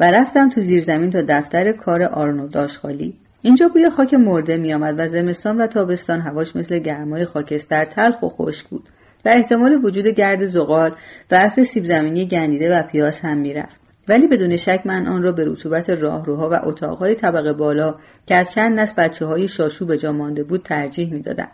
و 0.00 0.10
رفتم 0.10 0.50
تو 0.50 0.60
زیرزمین 0.60 1.10
تا 1.10 1.22
دفتر 1.28 1.72
کار 1.72 2.02
آرنولد 2.02 2.56
آشغالی. 2.56 3.14
اینجا 3.42 3.68
بوی 3.68 3.90
خاک 3.90 4.14
مرده 4.14 4.56
میآمد 4.56 4.94
و 4.98 5.08
زمستان 5.08 5.60
و 5.60 5.66
تابستان 5.66 6.20
هواش 6.20 6.56
مثل 6.56 6.78
گرمای 6.78 7.24
خاکستر 7.24 7.84
تلخ 7.84 8.22
و 8.22 8.28
خشک 8.28 8.66
بود. 8.66 8.88
و 9.24 9.28
احتمال 9.28 9.84
وجود 9.84 10.06
گرد 10.06 10.44
زغال 10.44 10.94
و 11.30 11.36
عطر 11.36 11.62
سیب 11.62 11.84
زمینی 11.84 12.26
گندیده 12.26 12.78
و 12.78 12.82
پیاز 12.82 13.20
هم 13.20 13.38
می‌رفت. 13.38 13.85
ولی 14.08 14.26
بدون 14.26 14.56
شک 14.56 14.82
من 14.84 15.06
آن 15.06 15.22
را 15.22 15.32
به 15.32 15.44
رطوبت 15.44 15.90
راهروها 15.90 16.50
و 16.50 16.68
اتاقهای 16.68 17.14
طبقه 17.14 17.52
بالا 17.52 17.94
که 18.26 18.34
از 18.34 18.52
چند 18.52 18.80
نسل 18.80 19.02
بچه 19.02 19.26
های 19.26 19.48
شاشو 19.48 19.86
به 19.86 19.98
جا 19.98 20.12
مانده 20.12 20.42
بود 20.42 20.62
ترجیح 20.62 21.12
می‌دادم. 21.12 21.48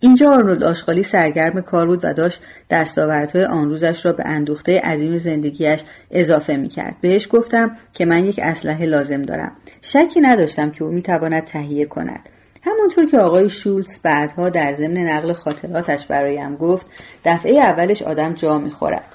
اینجا 0.00 0.30
آرنولد 0.30 0.62
آشغالی 0.62 1.02
سرگرم 1.02 1.60
کار 1.60 1.86
بود 1.86 2.04
و 2.04 2.12
داشت 2.12 2.42
دستاوردهای 2.70 3.44
آن 3.44 3.68
روزش 3.68 4.06
را 4.06 4.12
به 4.12 4.22
اندوخته 4.26 4.80
عظیم 4.80 5.18
زندگیش 5.18 5.80
اضافه 6.10 6.56
می‌کرد. 6.56 6.96
بهش 7.00 7.28
گفتم 7.30 7.76
که 7.92 8.04
من 8.04 8.24
یک 8.24 8.40
اسلحه 8.42 8.86
لازم 8.86 9.22
دارم. 9.22 9.52
شکی 9.82 10.20
نداشتم 10.20 10.70
که 10.70 10.84
او 10.84 10.90
می‌تواند 10.90 11.44
تهیه 11.44 11.86
کند. 11.86 12.28
همانطور 12.62 13.06
که 13.06 13.18
آقای 13.18 13.48
شولز 13.48 14.02
بعدها 14.02 14.48
در 14.48 14.72
ضمن 14.72 14.98
نقل 14.98 15.32
خاطراتش 15.32 16.06
برایم 16.06 16.56
گفت 16.56 16.86
دفعه 17.24 17.58
اولش 17.58 18.02
آدم 18.02 18.32
جا 18.32 18.58
می‌خورد. 18.58 19.13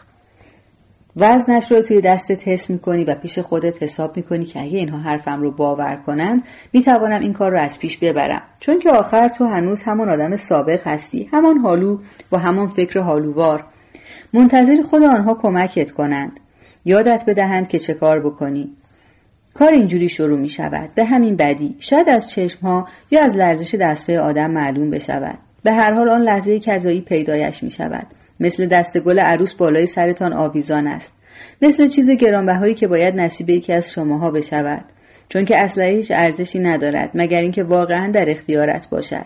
وزنش 1.19 1.71
رو 1.71 1.81
توی 1.81 2.01
دستت 2.01 2.47
حس 2.47 2.69
می‌کنی 2.69 3.03
و 3.03 3.15
پیش 3.15 3.39
خودت 3.39 3.83
حساب 3.83 4.17
می‌کنی 4.17 4.45
که 4.45 4.61
اگه 4.61 4.77
اینها 4.77 4.97
حرفم 4.97 5.41
رو 5.41 5.51
باور 5.51 5.99
کنند 6.05 6.43
می‌توانم 6.73 7.21
این 7.21 7.33
کار 7.33 7.51
رو 7.51 7.59
از 7.59 7.79
پیش 7.79 7.97
ببرم. 7.97 8.41
چون 8.59 8.79
که 8.79 8.89
آخر 8.89 9.29
تو 9.29 9.45
هنوز 9.45 9.81
همان 9.81 10.09
آدم 10.09 10.35
سابق 10.35 10.87
هستی 10.87 11.29
همان 11.33 11.57
حالو 11.57 11.97
و 12.31 12.37
همان 12.37 12.67
فکر 12.67 12.99
حالووار 12.99 13.63
منتظر 14.33 14.81
خود 14.81 15.03
آنها 15.03 15.33
کمکت 15.33 15.91
کنند. 15.91 16.39
یادت 16.85 17.23
بدهند 17.27 17.67
که 17.67 17.79
چه 17.79 17.93
کار 17.93 18.19
بکنی. 18.19 18.69
کار 19.53 19.69
اینجوری 19.69 20.09
شروع 20.09 20.39
می 20.39 20.49
شود 20.49 20.89
به 20.95 21.05
همین 21.05 21.35
بدی. 21.35 21.75
شاید 21.79 22.09
از 22.09 22.29
چشم 22.29 22.59
ها 22.67 22.87
یا 23.11 23.23
از 23.23 23.35
لرزش 23.35 23.75
دستای 23.75 24.17
آدم 24.17 24.51
معلوم 24.51 24.89
بشود. 24.89 25.37
به 25.63 25.71
هر 25.71 25.93
حال 25.93 26.09
آن 26.09 26.21
لحظه 26.21 26.59
کذایی 26.59 27.01
پیدایش 27.01 27.63
می 27.63 27.69
شود 27.69 28.07
مثل 28.39 28.65
دست 28.65 28.97
گل 28.97 29.19
عروس 29.19 29.53
بالای 29.53 29.85
سرتان 29.85 30.33
آویزان 30.33 30.87
است. 30.87 31.13
مثل 31.61 31.87
چیز 31.87 32.11
گرانبهایی 32.11 32.73
که 32.73 32.87
باید 32.87 33.15
نصیب 33.15 33.49
یکی 33.49 33.73
از 33.73 33.91
شماها 33.91 34.31
بشود. 34.31 34.85
چون 35.29 35.45
که 35.45 35.63
اصلا 35.63 35.83
هیچ 35.83 36.11
ارزشی 36.11 36.59
ندارد 36.59 37.11
مگر 37.13 37.41
اینکه 37.41 37.63
واقعا 37.63 38.11
در 38.11 38.29
اختیارت 38.29 38.89
باشد. 38.89 39.25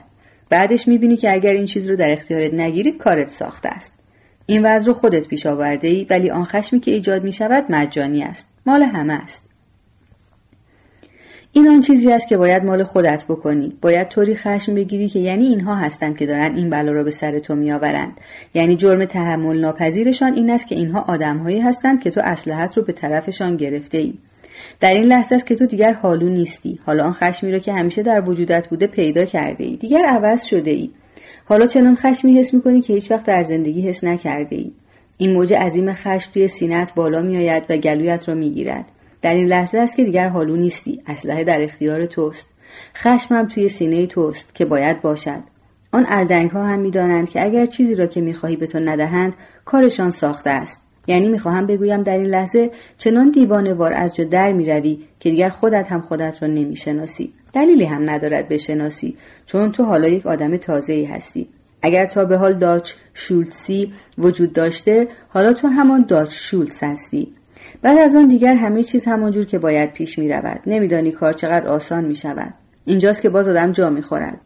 بعدش 0.49 0.87
می‌بینی 0.87 1.17
که 1.17 1.33
اگر 1.33 1.53
این 1.53 1.65
چیز 1.65 1.89
رو 1.89 1.95
در 1.95 2.11
اختیارت 2.11 2.53
نگیری 2.53 2.91
کارت 2.91 3.27
ساخته 3.27 3.69
است. 3.69 3.99
این 4.45 4.65
وضع 4.65 4.87
رو 4.87 4.93
خودت 4.93 5.27
پیش 5.27 5.45
آورده 5.45 5.87
ای 5.87 6.07
ولی 6.09 6.29
آن 6.31 6.45
خشمی 6.45 6.79
که 6.79 6.91
ایجاد 6.91 7.23
می 7.23 7.31
شود 7.31 7.65
مجانی 7.69 8.23
است. 8.23 8.53
مال 8.65 8.83
همه 8.83 9.13
است. 9.13 9.42
این 11.55 11.67
آن 11.67 11.81
چیزی 11.81 12.11
است 12.11 12.27
که 12.27 12.37
باید 12.37 12.63
مال 12.63 12.83
خودت 12.83 13.25
بکنی. 13.29 13.73
باید 13.81 14.07
طوری 14.07 14.35
خشم 14.35 14.75
بگیری 14.75 15.09
که 15.09 15.19
یعنی 15.19 15.45
اینها 15.45 15.75
هستند 15.75 16.17
که 16.17 16.25
دارن 16.25 16.55
این 16.55 16.69
بلا 16.69 16.91
را 16.91 17.03
به 17.03 17.11
سر 17.11 17.39
تو 17.39 17.55
میآورند 17.55 18.17
یعنی 18.53 18.75
جرم 18.75 19.05
تحمل 19.05 19.59
ناپذیرشان 19.59 20.33
این 20.33 20.49
است 20.49 20.67
که 20.67 20.75
اینها 20.75 21.01
آدمهایی 21.07 21.59
هستند 21.59 22.03
که 22.03 22.09
تو 22.09 22.21
اسلحت 22.23 22.77
رو 22.77 22.83
به 22.83 22.93
طرفشان 22.93 23.57
گرفته 23.57 23.97
ای 23.97 24.13
در 24.79 24.93
این 24.93 25.03
لحظه 25.03 25.35
است 25.35 25.47
که 25.47 25.55
تو 25.55 25.65
دیگر 25.65 25.93
حالو 25.93 26.29
نیستی. 26.29 26.79
حالا 26.85 27.03
آن 27.03 27.13
خشمی 27.13 27.51
را 27.51 27.59
که 27.59 27.73
همیشه 27.73 28.03
در 28.03 28.29
وجودت 28.29 28.67
بوده 28.67 28.87
پیدا 28.87 29.25
کرده 29.25 29.63
ای 29.63 29.75
دیگر 29.75 30.05
عوض 30.05 30.43
شده 30.43 30.71
ای 30.71 30.89
حالا 31.45 31.67
چنان 31.67 31.95
خشمی 31.95 32.39
حس 32.39 32.53
می‌کنی 32.53 32.81
که 32.81 32.93
هیچ 32.93 33.11
وقت 33.11 33.25
در 33.25 33.43
زندگی 33.43 33.89
حس 33.89 34.03
نکرده 34.03 34.55
ای 34.55 34.71
این 35.17 35.33
موج 35.33 35.53
عظیم 35.53 35.93
خشم 35.93 36.31
توی 36.33 36.47
سینت 36.47 36.95
بالا 36.95 37.21
میآید 37.21 37.63
و 37.69 37.77
گلویت 37.77 38.29
را 38.29 38.35
می‌گیرد. 38.35 38.85
در 39.23 39.33
این 39.33 39.47
لحظه 39.47 39.77
است 39.77 39.95
که 39.95 40.03
دیگر 40.03 40.27
حالو 40.27 40.55
نیستی. 40.55 41.01
اسلحه 41.07 41.43
در 41.43 41.61
اختیار 41.61 42.05
توست. 42.05 42.49
خشمم 42.95 43.47
توی 43.47 43.69
سینه 43.69 44.07
توست 44.07 44.55
که 44.55 44.65
باید 44.65 45.01
باشد. 45.01 45.39
آن 45.91 46.05
الدنگ 46.09 46.51
ها 46.51 46.65
هم 46.65 46.79
می‌دانند 46.79 47.29
که 47.29 47.43
اگر 47.43 47.65
چیزی 47.65 47.95
را 47.95 48.05
که 48.05 48.21
می‌خواهی 48.21 48.55
به 48.55 48.67
تو 48.67 48.79
ندهند 48.79 49.33
کارشان 49.65 50.11
ساخته 50.11 50.49
است. 50.49 50.81
یعنی 51.07 51.29
می‌خواهم 51.29 51.67
بگویم 51.67 52.03
در 52.03 52.17
این 52.17 52.27
لحظه 52.27 52.71
چنان 52.97 53.31
دیوانه 53.31 53.73
وار 53.73 53.93
از 53.93 54.15
جا 54.15 54.23
در 54.23 54.51
می‌روی 54.51 54.99
که 55.19 55.29
دیگر 55.29 55.49
خودت 55.49 55.91
هم 55.91 56.01
خودت 56.01 56.37
را 56.41 56.47
نمی‌شناسی. 56.47 57.33
دلیلی 57.53 57.85
هم 57.85 58.09
ندارد 58.09 58.49
بشناسی 58.49 59.17
چون 59.45 59.71
تو 59.71 59.83
حالا 59.83 60.07
یک 60.07 60.25
آدم 60.25 60.57
تازه 60.57 60.93
ای 60.93 61.05
هستی. 61.05 61.47
اگر 61.81 62.05
تا 62.05 62.25
به 62.25 62.37
حال 62.37 62.53
داچ 62.53 62.91
شولتسی 63.13 63.93
وجود 64.17 64.53
داشته 64.53 65.07
حالا 65.29 65.53
تو 65.53 65.67
همان 65.67 66.05
داچ 66.07 66.29
شولتس 66.33 66.83
هستی. 66.83 67.27
بعد 67.83 67.97
از 67.97 68.15
آن 68.15 68.27
دیگر 68.27 68.55
همه 68.55 68.83
چیز 68.83 69.05
همانجور 69.05 69.45
که 69.45 69.59
باید 69.59 69.91
پیش 69.91 70.19
می 70.19 70.29
رود 70.29 70.61
نمیدانی 70.67 71.11
کار 71.11 71.33
چقدر 71.33 71.67
آسان 71.67 72.05
می 72.05 72.15
شود 72.15 72.53
اینجاست 72.85 73.21
که 73.21 73.29
باز 73.29 73.49
آدم 73.49 73.71
جا 73.71 73.89
می 73.89 74.01
خورد 74.01 74.41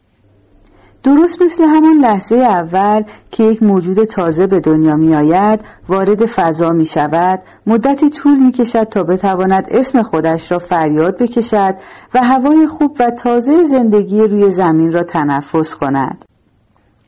درست 1.02 1.42
مثل 1.42 1.64
همان 1.64 1.96
لحظه 1.96 2.36
اول 2.36 3.02
که 3.30 3.44
یک 3.44 3.62
موجود 3.62 4.04
تازه 4.04 4.46
به 4.46 4.60
دنیا 4.60 4.96
می 4.96 5.14
آید 5.14 5.60
وارد 5.88 6.26
فضا 6.26 6.72
می 6.72 6.84
شود 6.84 7.42
مدتی 7.66 8.10
طول 8.10 8.38
می 8.38 8.52
کشد 8.52 8.84
تا 8.84 9.02
بتواند 9.02 9.66
اسم 9.70 10.02
خودش 10.02 10.52
را 10.52 10.58
فریاد 10.58 11.18
بکشد 11.18 11.74
و 12.14 12.22
هوای 12.22 12.66
خوب 12.66 12.96
و 13.00 13.10
تازه 13.10 13.64
زندگی 13.64 14.20
روی 14.20 14.50
زمین 14.50 14.92
را 14.92 15.02
تنفس 15.02 15.74
کند. 15.74 16.24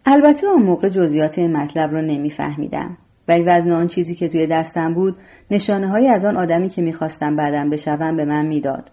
البته 0.06 0.46
اون 0.46 0.62
موقع 0.62 0.88
جزئیات 0.88 1.38
این 1.38 1.56
مطلب 1.56 1.92
را 1.92 2.00
نمیفهمیدم. 2.00 2.96
ولی 3.30 3.42
وزن 3.42 3.72
آن 3.72 3.86
چیزی 3.86 4.14
که 4.14 4.28
توی 4.28 4.46
دستم 4.46 4.94
بود 4.94 5.16
نشانه 5.50 5.88
هایی 5.88 6.08
از 6.08 6.24
آن 6.24 6.36
آدمی 6.36 6.68
که 6.68 6.82
می‌خواستم 6.82 7.36
بعدم 7.36 7.70
بشوم 7.70 8.16
به 8.16 8.24
من 8.24 8.46
می‌داد 8.46 8.90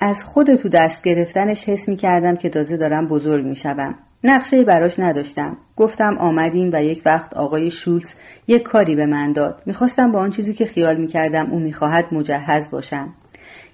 از 0.00 0.24
خود 0.24 0.54
تو 0.54 0.68
دست 0.68 1.04
گرفتنش 1.04 1.68
حس 1.68 1.88
می 1.88 1.96
کردم 1.96 2.36
که 2.36 2.48
تازه 2.48 2.76
دارم 2.76 3.08
بزرگ 3.08 3.44
می 3.44 3.56
شوم. 3.56 3.94
نقشه 4.24 4.64
براش 4.64 5.00
نداشتم. 5.00 5.56
گفتم 5.76 6.18
آمدیم 6.18 6.70
و 6.72 6.82
یک 6.82 7.02
وقت 7.06 7.34
آقای 7.34 7.70
شولز 7.70 8.14
یک 8.48 8.62
کاری 8.62 8.96
به 8.96 9.06
من 9.06 9.32
داد. 9.32 9.62
می‌خواستم 9.66 10.12
با 10.12 10.18
آن 10.18 10.30
چیزی 10.30 10.54
که 10.54 10.66
خیال 10.66 10.96
می 10.96 11.06
کردم 11.06 11.50
او 11.50 11.58
می‌خواهد 11.58 12.04
مجهز 12.12 12.70
باشم. 12.70 13.08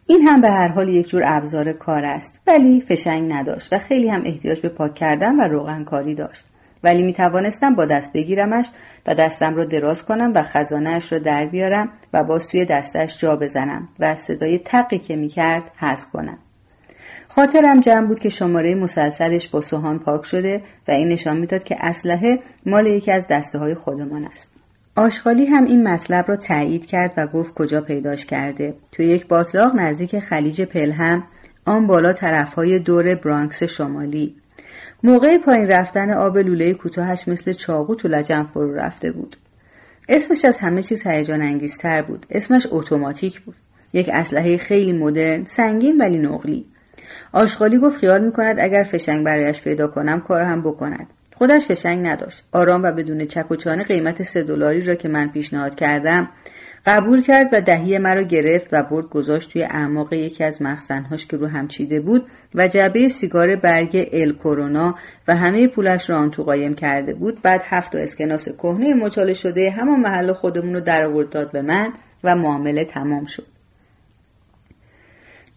این 0.06 0.22
هم 0.22 0.40
به 0.40 0.50
هر 0.50 0.68
حال 0.68 0.88
یک 0.88 1.08
جور 1.08 1.22
ابزار 1.26 1.72
کار 1.72 2.04
است 2.04 2.40
ولی 2.46 2.80
فشنگ 2.80 3.32
نداشت 3.32 3.72
و 3.72 3.78
خیلی 3.78 4.08
هم 4.08 4.22
احتیاج 4.24 4.60
به 4.60 4.68
پاک 4.68 4.94
کردن 4.94 5.36
و 5.36 5.48
روغن 5.48 5.84
کاری 5.84 6.14
داشت. 6.14 6.44
ولی 6.84 7.02
می 7.02 7.12
توانستم 7.12 7.74
با 7.74 7.84
دست 7.84 8.12
بگیرمش 8.12 8.66
و 9.06 9.14
دستم 9.14 9.54
را 9.54 9.64
دراز 9.64 10.04
کنم 10.04 10.32
و 10.34 10.42
خزانهاش 10.42 11.12
را 11.12 11.18
در 11.18 11.46
بیارم 11.46 11.88
و 12.12 12.24
باز 12.24 12.48
توی 12.48 12.64
دستش 12.64 13.18
جا 13.18 13.36
بزنم 13.36 13.88
و 13.98 14.14
صدای 14.14 14.58
تقی 14.58 14.98
که 14.98 15.16
می 15.16 15.28
کرد 15.28 15.62
حذف 15.76 16.10
کنم. 16.10 16.38
خاطرم 17.28 17.80
جمع 17.80 18.06
بود 18.06 18.18
که 18.18 18.28
شماره 18.28 18.74
مسلسلش 18.74 19.48
با 19.48 19.60
سوهان 19.60 19.98
پاک 19.98 20.24
شده 20.24 20.62
و 20.88 20.90
این 20.90 21.08
نشان 21.08 21.36
می‌داد 21.36 21.64
که 21.64 21.76
اسلحه 21.80 22.38
مال 22.66 22.86
یکی 22.86 23.12
از 23.12 23.28
دسته 23.28 23.58
های 23.58 23.74
خودمان 23.74 24.24
است. 24.24 24.50
آشغالی 24.96 25.46
هم 25.46 25.64
این 25.64 25.88
مطلب 25.88 26.24
را 26.28 26.36
تایید 26.36 26.86
کرد 26.86 27.12
و 27.16 27.26
گفت 27.26 27.54
کجا 27.54 27.80
پیداش 27.80 28.26
کرده. 28.26 28.74
توی 28.92 29.06
یک 29.06 29.28
باطلاق 29.28 29.74
نزدیک 29.76 30.18
خلیج 30.18 30.62
پلهم 30.62 31.24
آن 31.66 31.86
بالا 31.86 32.12
طرفهای 32.12 32.78
دور 32.78 33.14
برانکس 33.14 33.62
شمالی 33.62 34.34
موقع 35.04 35.38
پایین 35.38 35.66
رفتن 35.68 36.10
آب 36.10 36.38
لوله 36.38 36.74
کوتاهش 36.74 37.28
مثل 37.28 37.52
چاقو 37.52 37.94
تو 37.94 38.08
لجن 38.08 38.42
فرو 38.42 38.74
رفته 38.74 39.12
بود. 39.12 39.36
اسمش 40.08 40.44
از 40.44 40.58
همه 40.58 40.82
چیز 40.82 41.06
هیجان 41.06 41.42
انگیزتر 41.42 42.02
بود. 42.02 42.26
اسمش 42.30 42.66
اتوماتیک 42.70 43.40
بود. 43.40 43.54
یک 43.92 44.10
اسلحه 44.12 44.56
خیلی 44.56 44.92
مدرن 44.92 45.44
سنگین 45.44 46.00
ولی 46.00 46.18
نقلی 46.18 46.66
آشغالی 47.32 47.78
گفت 47.78 47.98
خیال 47.98 48.24
می‌کند 48.24 48.60
اگر 48.60 48.82
فشنگ 48.82 49.26
برایش 49.26 49.60
پیدا 49.60 49.88
کنم 49.88 50.20
کار 50.20 50.40
هم 50.40 50.62
بکند. 50.62 51.06
خودش 51.34 51.66
فشنگ 51.66 52.06
نداشت. 52.06 52.44
آرام 52.52 52.82
و 52.82 52.92
بدون 52.92 53.26
چک 53.26 53.50
و 53.50 53.56
چانه 53.56 53.84
قیمت 53.84 54.22
سه 54.22 54.42
دلاری 54.42 54.80
را 54.80 54.94
که 54.94 55.08
من 55.08 55.28
پیشنهاد 55.28 55.74
کردم 55.74 56.28
قبول 56.86 57.22
کرد 57.22 57.48
و 57.52 57.60
دهی 57.60 57.98
مرا 57.98 58.22
گرفت 58.22 58.68
و 58.72 58.82
برد 58.82 59.08
گذاشت 59.08 59.52
توی 59.52 59.62
اعماق 59.62 60.12
یکی 60.12 60.44
از 60.44 60.62
مخزنهاش 60.62 61.26
که 61.26 61.36
رو 61.36 61.46
هم 61.46 61.68
چیده 61.68 62.00
بود 62.00 62.26
و 62.54 62.68
جعبه 62.68 63.08
سیگار 63.08 63.56
برگ 63.56 64.08
ال 64.12 64.32
کرونا 64.32 64.94
و 65.28 65.36
همه 65.36 65.68
پولش 65.68 66.10
را 66.10 66.16
آن 66.16 66.30
تو 66.30 66.42
قایم 66.42 66.74
کرده 66.74 67.14
بود 67.14 67.42
بعد 67.42 67.60
هفت 67.64 67.94
و 67.94 67.98
اسکناس 67.98 68.48
کهنه 68.48 68.94
مچاله 68.94 69.32
شده 69.32 69.70
همان 69.70 70.00
محل 70.00 70.32
خودمون 70.32 70.74
رو 70.74 70.80
در 70.80 71.06
آورد 71.06 71.30
داد 71.30 71.52
به 71.52 71.62
من 71.62 71.92
و 72.24 72.36
معامله 72.36 72.84
تمام 72.84 73.24
شد 73.24 73.46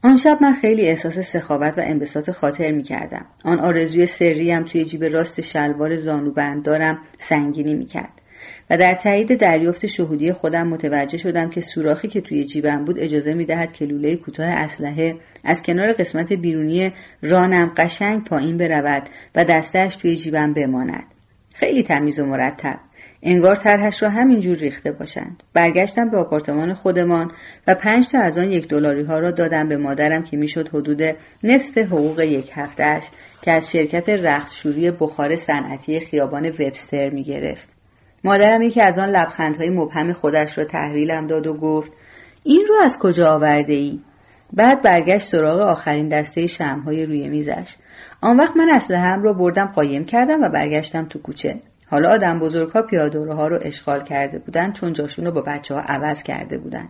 آن 0.04 0.18
شب 0.18 0.38
من 0.42 0.54
خیلی 0.54 0.88
احساس 0.88 1.20
سخاوت 1.20 1.78
و 1.78 1.82
انبساط 1.82 2.32
خاطر 2.32 2.72
می 2.72 2.84
کردم. 2.84 3.26
آن 3.44 3.60
آرزوی 3.60 4.06
سریم 4.06 4.64
توی 4.64 4.86
جیب 4.86 5.04
راست 5.04 5.42
شلوار 5.42 5.96
زانوبند 5.96 6.66
دارم 6.66 7.00
سنگینی 7.18 7.74
می 7.74 7.86
کرد. 7.86 8.22
و 8.70 8.78
در 8.78 8.94
تایید 8.94 9.40
دریافت 9.40 9.86
شهودی 9.86 10.34
خودم 10.34 10.68
متوجه 10.68 11.18
شدم 11.18 11.50
که 11.50 11.62
سوراخی 11.62 12.08
که 12.08 12.22
توی 12.22 12.46
جیبم 12.46 12.86
بود 12.86 13.00
اجازه 13.00 13.34
می 13.34 13.46
دهد 13.46 13.74
که 13.74 13.86
لوله 13.86 14.16
کوتاه 14.16 14.48
اسلحه 14.48 15.16
از 15.44 15.64
کنار 15.64 15.94
قسمت 15.94 16.34
بیرونی 16.34 16.90
رانم 17.22 17.74
قشنگ 17.78 18.24
پایین 18.24 18.58
برود 18.58 19.10
و 19.36 19.46
دستش 19.46 19.96
توی 19.96 20.16
جیبم 20.16 20.54
بماند. 20.54 21.04
خیلی 21.54 21.84
تمیز 21.84 22.20
و 22.20 22.26
مرتب. 22.26 22.80
انگار 23.24 23.56
طرحش 23.56 24.04
را 24.04 24.10
همینجور 24.10 24.58
ریخته 24.58 24.92
باشند 24.92 25.44
برگشتم 25.54 26.10
به 26.10 26.18
آپارتمان 26.18 26.74
خودمان 26.74 27.32
و 27.68 27.76
پنج 27.76 28.10
تا 28.10 28.20
از 28.20 28.38
آن 28.38 28.52
یک 28.52 28.68
دلاری 28.68 29.04
ها 29.04 29.20
را 29.20 29.32
دادم 29.32 29.70
به 29.70 29.78
مادرم 29.78 30.24
که 30.24 30.38
می‌شد 30.38 30.70
حدود 30.70 31.02
نصف 31.44 31.78
حقوق 31.78 32.20
یک 32.20 32.52
هفتهش 32.54 33.04
که 33.42 33.52
از 33.52 33.72
شرکت 33.72 34.10
رختشوری 34.10 34.92
بخار 34.92 35.36
صنعتی 35.36 36.00
خیابان 36.00 36.46
وبستر 36.50 37.10
می 37.10 37.24
گرفت. 37.24 37.77
مادرم 38.24 38.62
یکی 38.62 38.82
از 38.82 39.00
آن 39.00 39.10
لبخندهای 39.10 39.70
مبهم 39.70 40.14
خودش 40.14 40.58
را 40.58 40.66
تحویلم 40.66 41.28
داد 41.28 41.48
و 41.48 41.54
گفت 41.54 41.94
این 42.44 42.66
رو 42.70 42.76
از 42.84 43.00
کجا 43.00 43.32
آورده 43.32 43.74
ای؟ 43.74 44.00
بعد 44.54 44.82
برگشت 44.82 45.28
سراغ 45.28 45.60
آخرین 45.60 46.10
دسته 46.10 46.48
شمهای 46.48 47.06
روی 47.06 47.28
میزش. 47.28 47.76
آن 48.22 48.38
وقت 48.38 48.58
من 48.58 48.80
هم 48.90 49.24
را 49.24 49.34
بردم 49.34 49.66
قایم 49.66 50.06
کردم 50.06 50.42
و 50.42 50.50
برگشتم 50.50 51.06
تو 51.06 51.20
کوچه. 51.20 51.60
حالا 51.90 52.10
آدم 52.10 52.40
بزرگ 52.40 52.70
ها 52.72 52.82
پیادوره 52.82 53.34
ها 53.34 53.48
رو 53.48 53.60
اشغال 53.62 54.04
کرده 54.04 54.40
بودند 54.40 54.74
چون 54.74 54.94
جاشون 54.94 55.26
رو 55.26 55.32
با 55.32 55.42
بچه 55.42 55.76
ها 55.76 55.82
عوض 55.82 56.24
کرده 56.24 56.58
بودند. 56.58 56.90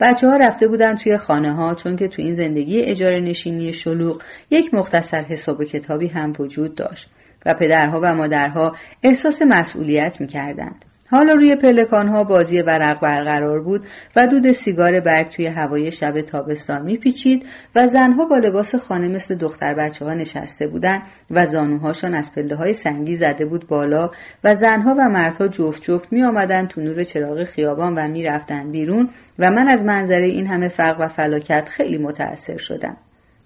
بچه 0.00 0.28
ها 0.28 0.36
رفته 0.36 0.68
بودن 0.68 0.94
توی 0.94 1.16
خانه 1.16 1.52
ها 1.52 1.74
چون 1.74 1.96
که 1.96 2.08
توی 2.08 2.24
این 2.24 2.32
زندگی 2.32 2.80
اجاره 2.80 3.20
نشینی 3.20 3.72
شلوغ 3.72 4.22
یک 4.50 4.74
مختصر 4.74 5.22
حساب 5.22 5.64
کتابی 5.64 6.06
هم 6.06 6.32
وجود 6.38 6.74
داشت 6.74 7.10
و 7.46 7.54
پدرها 7.54 8.00
و 8.02 8.14
مادرها 8.14 8.76
احساس 9.02 9.42
مسئولیت 9.42 10.20
می‌کردند. 10.20 10.84
حالا 11.10 11.32
روی 11.32 11.56
پلکانها 11.56 12.24
بازی 12.24 12.62
ورق 12.62 13.00
برقرار 13.00 13.60
بود 13.60 13.86
و 14.16 14.26
دود 14.26 14.52
سیگار 14.52 15.00
برگ 15.00 15.28
توی 15.28 15.46
هوای 15.46 15.92
شب 15.92 16.20
تابستان 16.20 16.82
میپیچید 16.82 17.46
و 17.76 17.88
زنها 17.88 18.24
با 18.24 18.36
لباس 18.36 18.74
خانه 18.74 19.08
مثل 19.08 19.34
دختر 19.34 19.74
بچه 19.74 20.04
ها 20.04 20.14
نشسته 20.14 20.66
بودند 20.66 21.02
و 21.30 21.46
زانوهاشان 21.46 22.14
از 22.14 22.34
پله 22.34 22.56
های 22.56 22.72
سنگی 22.72 23.14
زده 23.14 23.44
بود 23.44 23.66
بالا 23.66 24.10
و 24.44 24.54
زنها 24.54 24.94
و 24.98 25.08
مردها 25.08 25.48
جفت 25.48 25.82
جفت 25.82 26.12
می 26.12 26.24
آمدن 26.24 26.66
تو 26.66 26.80
نور 26.80 27.04
چراغ 27.04 27.44
خیابان 27.44 27.94
و 27.98 28.08
می‌رفتند 28.08 28.72
بیرون 28.72 29.10
و 29.38 29.50
من 29.50 29.68
از 29.68 29.84
منظره 29.84 30.26
این 30.26 30.46
همه 30.46 30.68
فرق 30.68 31.00
و 31.00 31.08
فلاکت 31.08 31.68
خیلی 31.68 31.98
متأثر 31.98 32.56
شدم. 32.56 32.96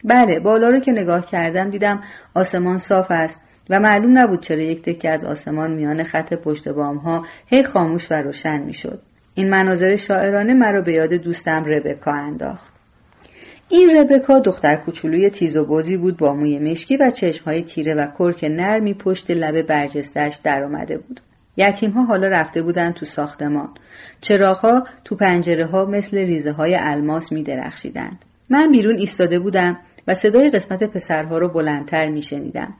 بله 0.05 0.41
بالا 0.41 0.69
رو 0.69 0.81
که 0.81 0.93
نگاه 0.93 1.27
کردم 1.27 1.71
دیدم 1.71 2.01
آسمان 2.35 2.79
صاف 2.79 3.07
است 3.11 3.52
و 3.71 3.81
معلوم 3.81 4.19
نبود 4.19 4.41
چرا 4.41 4.63
یک 4.63 4.83
تکه 4.83 5.11
از 5.11 5.25
آسمان 5.25 5.73
میان 5.73 6.03
خط 6.03 6.35
پشت 6.35 6.69
بام 6.69 6.97
ها 6.97 7.27
هی 7.47 7.63
خاموش 7.63 8.13
و 8.13 8.15
روشن 8.15 8.63
می‌شد. 8.63 9.03
این 9.35 9.51
مناظر 9.51 9.97
شاعرانه 9.97 10.55
مرا 10.55 10.81
به 10.81 10.93
یاد 10.93 11.15
دوستم 11.15 11.65
ربکا 11.65 12.13
انداخت. 12.13 12.73
این 13.69 13.97
ربکا 13.97 14.39
دختر 14.39 14.77
کوچولوی 14.77 15.31
تیز 15.31 15.57
و 15.57 15.65
بازی 15.65 15.97
بود 15.97 16.17
با 16.17 16.35
موی 16.35 16.59
مشکی 16.59 16.97
و 16.97 17.11
چشمهای 17.11 17.63
تیره 17.63 17.95
و 17.95 18.07
کرک 18.19 18.45
نرمی 18.45 18.95
پشت 18.95 19.31
لب 19.31 19.63
برجستش 19.63 20.39
در 20.45 20.65
آمده 20.65 20.99
بود. 20.99 21.21
یتیم 21.57 21.91
ها 21.91 22.05
حالا 22.05 22.29
رفته 22.29 22.63
بودند 22.63 22.95
تو 22.95 23.07
ساختمان. 23.07 23.69
چراغها 24.21 24.87
تو 25.05 25.17
پنجره 25.17 25.67
ها 25.67 25.85
مثل 25.85 26.19
ریزه 26.19 26.53
های 26.53 26.77
الماس 26.81 27.33
می 27.33 27.43
درخشیدند. 27.43 28.25
من 28.51 28.71
بیرون 28.71 28.99
ایستاده 28.99 29.39
بودم 29.39 29.79
و 30.09 30.15
صدای 30.15 30.51
قسمت 30.51 30.85
پسرها 30.85 31.39
رو 31.39 31.49
بلندتر 31.49 32.09
می 32.09 32.23
شنیدم. 32.23 32.75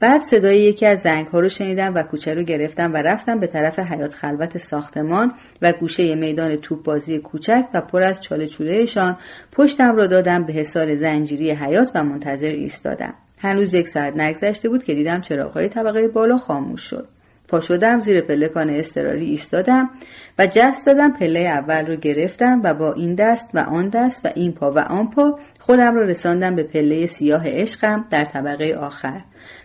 بعد 0.00 0.24
صدای 0.24 0.62
یکی 0.62 0.86
از 0.86 1.00
زنگ 1.00 1.26
ها 1.26 1.40
رو 1.40 1.48
شنیدم 1.48 1.94
و 1.94 2.02
کوچه 2.02 2.34
رو 2.34 2.42
گرفتم 2.42 2.92
و 2.92 2.96
رفتم 2.96 3.40
به 3.40 3.46
طرف 3.46 3.78
حیات 3.78 4.14
خلوت 4.14 4.58
ساختمان 4.58 5.32
و 5.62 5.72
گوشه 5.72 6.14
میدان 6.14 6.56
توپ 6.56 6.84
بازی 6.84 7.18
کوچک 7.18 7.64
و 7.74 7.80
پر 7.80 8.02
از 8.02 8.20
چاله 8.20 8.46
چولهشان 8.46 9.16
پشتم 9.52 9.96
را 9.96 10.06
دادم 10.06 10.44
به 10.44 10.52
حصار 10.52 10.94
زنجیری 10.94 11.50
حیات 11.50 11.90
و 11.94 12.04
منتظر 12.04 12.50
ایستادم. 12.50 13.14
هنوز 13.38 13.74
یک 13.74 13.88
ساعت 13.88 14.16
نگذشته 14.16 14.68
بود 14.68 14.84
که 14.84 14.94
دیدم 14.94 15.20
چراغهای 15.20 15.68
طبقه 15.68 16.08
بالا 16.08 16.36
خاموش 16.36 16.82
شد. 16.82 17.08
پا 17.48 17.60
شدم 17.60 18.00
زیر 18.00 18.20
پلکان 18.20 18.70
استراری 18.70 19.26
ایستادم 19.26 19.90
و 20.38 20.46
جست 20.46 20.86
دادم 20.86 21.12
پله 21.12 21.40
اول 21.40 21.86
رو 21.86 21.96
گرفتم 21.96 22.60
و 22.64 22.74
با 22.74 22.92
این 22.92 23.14
دست 23.14 23.50
و 23.54 23.58
آن 23.58 23.88
دست 23.88 24.26
و 24.26 24.28
این 24.34 24.52
پا 24.52 24.72
و 24.72 24.78
آن 24.78 25.10
پا 25.10 25.38
خودم 25.58 25.94
رو 25.94 26.02
رساندم 26.06 26.56
به 26.56 26.62
پله 26.62 27.06
سیاه 27.06 27.42
عشقم 27.46 28.04
در 28.10 28.24
طبقه 28.24 28.74
آخر. 28.80 29.20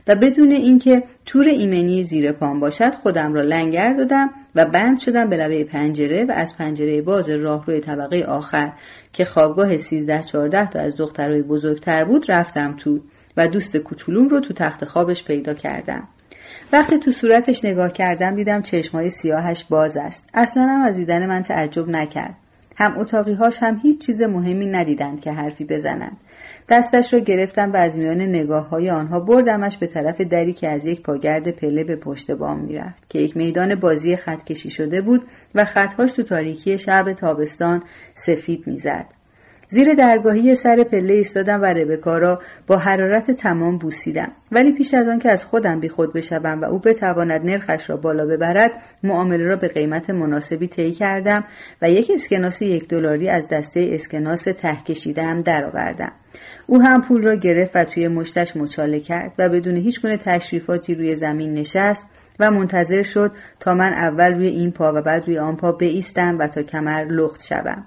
و 0.08 0.16
بدون 0.16 0.52
اینکه 0.52 1.02
تور 1.26 1.46
ایمنی 1.46 2.04
زیر 2.04 2.32
پام 2.32 2.60
باشد 2.60 2.96
خودم 2.96 3.34
را 3.34 3.42
لنگر 3.42 3.94
دادم 3.94 4.30
و 4.56 4.66
بند 4.66 5.00
شدم 5.00 5.30
به 5.30 5.38
لبه 5.38 5.64
پنجره 5.64 6.26
و 6.26 6.32
از 6.32 6.58
پنجره 6.58 7.02
باز 7.02 7.30
راهروی 7.30 7.80
طبقه 7.80 8.24
آخر 8.24 8.72
که 9.14 9.26
خوابگاه 9.26 9.78
سیزده 9.78 10.24
چارده 10.24 10.70
تا 10.70 10.80
از 10.80 10.98
دخترای 10.98 11.42
بزرگتر 11.42 12.04
بود 12.04 12.32
رفتم 12.32 12.76
تو 12.78 13.00
و 13.38 13.48
دوست 13.48 13.78
کوچولوم 13.78 14.28
رو 14.28 14.40
تو 14.40 14.54
تخت 14.54 14.86
خوابش 14.86 15.24
پیدا 15.24 15.54
کردم. 15.54 16.08
وقتی 16.74 17.00
تو 17.00 17.12
صورتش 17.12 17.66
نگاه 17.66 17.94
کردم 17.94 18.36
دیدم 18.36 18.62
چشمای 18.62 19.10
سیاهش 19.10 19.64
باز 19.64 19.98
است. 19.98 20.30
اصلا 20.34 20.64
هم 20.64 20.82
از 20.82 20.96
دیدن 20.96 21.28
من 21.28 21.44
تعجب 21.44 21.90
نکرد. 21.90 22.36
هم 22.76 22.98
اتاقیهاش 22.98 23.58
هم 23.64 23.80
هیچ 23.84 24.06
چیز 24.06 24.22
مهمی 24.22 24.66
ندیدند 24.66 25.22
که 25.22 25.32
حرفی 25.32 25.66
بزنند. 25.66 26.18
دستش 26.70 27.14
را 27.14 27.20
گرفتم 27.20 27.72
و 27.72 27.76
از 27.76 27.98
میان 27.98 28.22
نگاه 28.22 28.70
های 28.70 28.90
آنها 28.90 29.20
بردمش 29.20 29.78
به 29.78 29.88
طرف 29.88 30.22
دری 30.22 30.54
که 30.54 30.70
از 30.70 30.86
یک 30.86 31.02
پاگرد 31.02 31.52
پله 31.52 31.84
به 31.84 31.96
پشت 31.96 32.32
بام 32.32 32.60
می‌رفت 32.60 33.10
که 33.10 33.20
یک 33.20 33.38
میدان 33.38 33.76
بازی 33.76 34.16
خط 34.16 34.44
کشی 34.44 34.70
شده 34.70 35.02
بود 35.02 35.22
و 35.56 35.66
خطهاش 35.66 36.14
تو 36.14 36.24
تاریکی 36.24 36.78
شب 36.78 37.14
تابستان 37.14 37.84
سفید 38.14 38.68
می‌زد. 38.68 39.06
زیر 39.74 39.94
درگاهی 39.94 40.56
سر 40.56 40.84
پله 40.84 41.14
ایستادم 41.14 41.62
و 41.62 41.66
ربکا 41.66 42.18
را 42.18 42.42
با 42.68 42.78
حرارت 42.78 43.32
تمام 43.32 43.78
بوسیدم. 43.78 44.32
ولی 44.52 44.72
پیش 44.72 44.94
از 44.94 45.08
آن 45.08 45.20
که 45.20 45.32
از 45.32 45.46
خودم 45.46 45.80
بی 45.80 45.90
خود 45.90 46.14
بشوم 46.14 46.62
و 46.62 46.66
او 46.66 46.80
بتواند 46.80 47.46
نرخش 47.46 47.90
را 47.90 47.98
بالا 47.98 48.26
ببرد 48.26 48.72
معامله 49.04 49.44
را 49.44 49.56
به 49.56 49.68
قیمت 49.68 50.10
مناسبی 50.10 50.68
طی 50.68 50.92
کردم 50.92 51.44
و 51.82 51.90
یک 51.90 52.12
اسکناس 52.14 52.62
یک 52.62 52.88
دلاری 52.88 53.30
از 53.30 53.48
دسته 53.48 53.90
اسکناس 53.92 54.44
ته 54.44 54.76
کشیدم 54.88 55.42
درآوردم. 55.42 56.12
او 56.68 56.82
هم 56.82 57.02
پول 57.02 57.24
را 57.24 57.36
گرفت 57.36 57.76
و 57.76 57.84
توی 57.84 58.08
مشتش 58.08 58.58
مچاله 58.58 59.00
کرد 59.00 59.32
و 59.40 59.50
بدون 59.50 59.78
هیچ 59.78 60.02
گونه 60.02 60.18
تشریفاتی 60.18 60.96
روی 60.96 61.16
زمین 61.16 61.54
نشست 61.54 62.06
و 62.40 62.52
منتظر 62.52 63.04
شد 63.04 63.32
تا 63.60 63.74
من 63.74 63.94
اول 63.94 64.34
روی 64.34 64.48
این 64.48 64.72
پا 64.72 64.94
و 64.96 65.02
بعد 65.02 65.28
روی 65.28 65.40
آن 65.40 65.56
پا 65.56 65.72
بایستم 65.72 66.38
و 66.40 66.48
تا 66.48 66.64
کمر 66.64 67.06
لخت 67.06 67.44
شوم. 67.44 67.86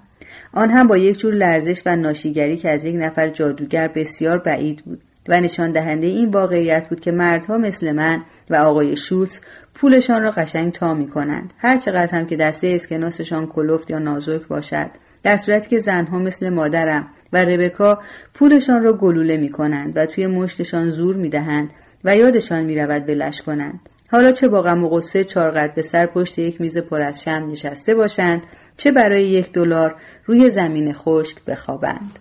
آن 0.53 0.69
هم 0.69 0.87
با 0.87 0.97
یک 0.97 1.17
جور 1.17 1.33
لرزش 1.33 1.81
و 1.85 1.95
ناشیگری 1.95 2.57
که 2.57 2.69
از 2.69 2.85
یک 2.85 2.95
نفر 2.97 3.29
جادوگر 3.29 3.87
بسیار 3.87 4.37
بعید 4.37 4.85
بود 4.85 5.01
و 5.29 5.41
نشان 5.41 5.71
دهنده 5.71 6.07
این 6.07 6.29
واقعیت 6.29 6.89
بود 6.89 6.99
که 6.99 7.11
مردها 7.11 7.57
مثل 7.57 7.91
من 7.91 8.23
و 8.49 8.55
آقای 8.55 8.95
شولز 8.95 9.39
پولشان 9.73 10.21
را 10.21 10.31
قشنگ 10.31 10.73
تا 10.73 10.93
می 10.93 11.07
کنند. 11.07 11.53
هر 11.57 11.77
چقدر 11.77 12.15
هم 12.15 12.25
که 12.25 12.35
دسته 12.35 12.67
اسکناسشان 12.67 13.47
کلفت 13.47 13.89
یا 13.89 13.99
نازک 13.99 14.47
باشد 14.47 14.89
در 15.23 15.37
صورتی 15.37 15.69
که 15.69 15.79
زنها 15.79 16.19
مثل 16.19 16.49
مادرم 16.49 17.07
و 17.33 17.37
ربکا 17.37 17.99
پولشان 18.33 18.83
را 18.83 18.93
گلوله 18.93 19.37
می 19.37 19.49
کنند 19.49 19.97
و 19.97 20.05
توی 20.05 20.27
مشتشان 20.27 20.89
زور 20.89 21.15
می 21.15 21.29
دهند 21.29 21.69
و 22.03 22.17
یادشان 22.17 22.63
می 22.63 22.75
رود 22.75 23.05
بلش 23.05 23.41
کنند. 23.41 23.79
حالا 24.11 24.31
چه 24.31 24.47
با 24.47 24.61
غم 24.61 24.83
و 24.83 24.89
غصه 24.89 25.23
چارقد 25.23 25.73
به 25.75 25.81
سر 25.81 26.05
پشت 26.05 26.39
یک 26.39 26.61
میز 26.61 26.77
پر 26.77 27.01
از 27.01 27.23
شم 27.23 27.47
نشسته 27.51 27.95
باشند 27.95 28.41
چه 28.77 28.91
برای 28.91 29.23
یک 29.23 29.51
دلار 29.51 29.95
روی 30.25 30.49
زمین 30.49 30.93
خشک 30.93 31.43
بخوابند. 31.43 32.19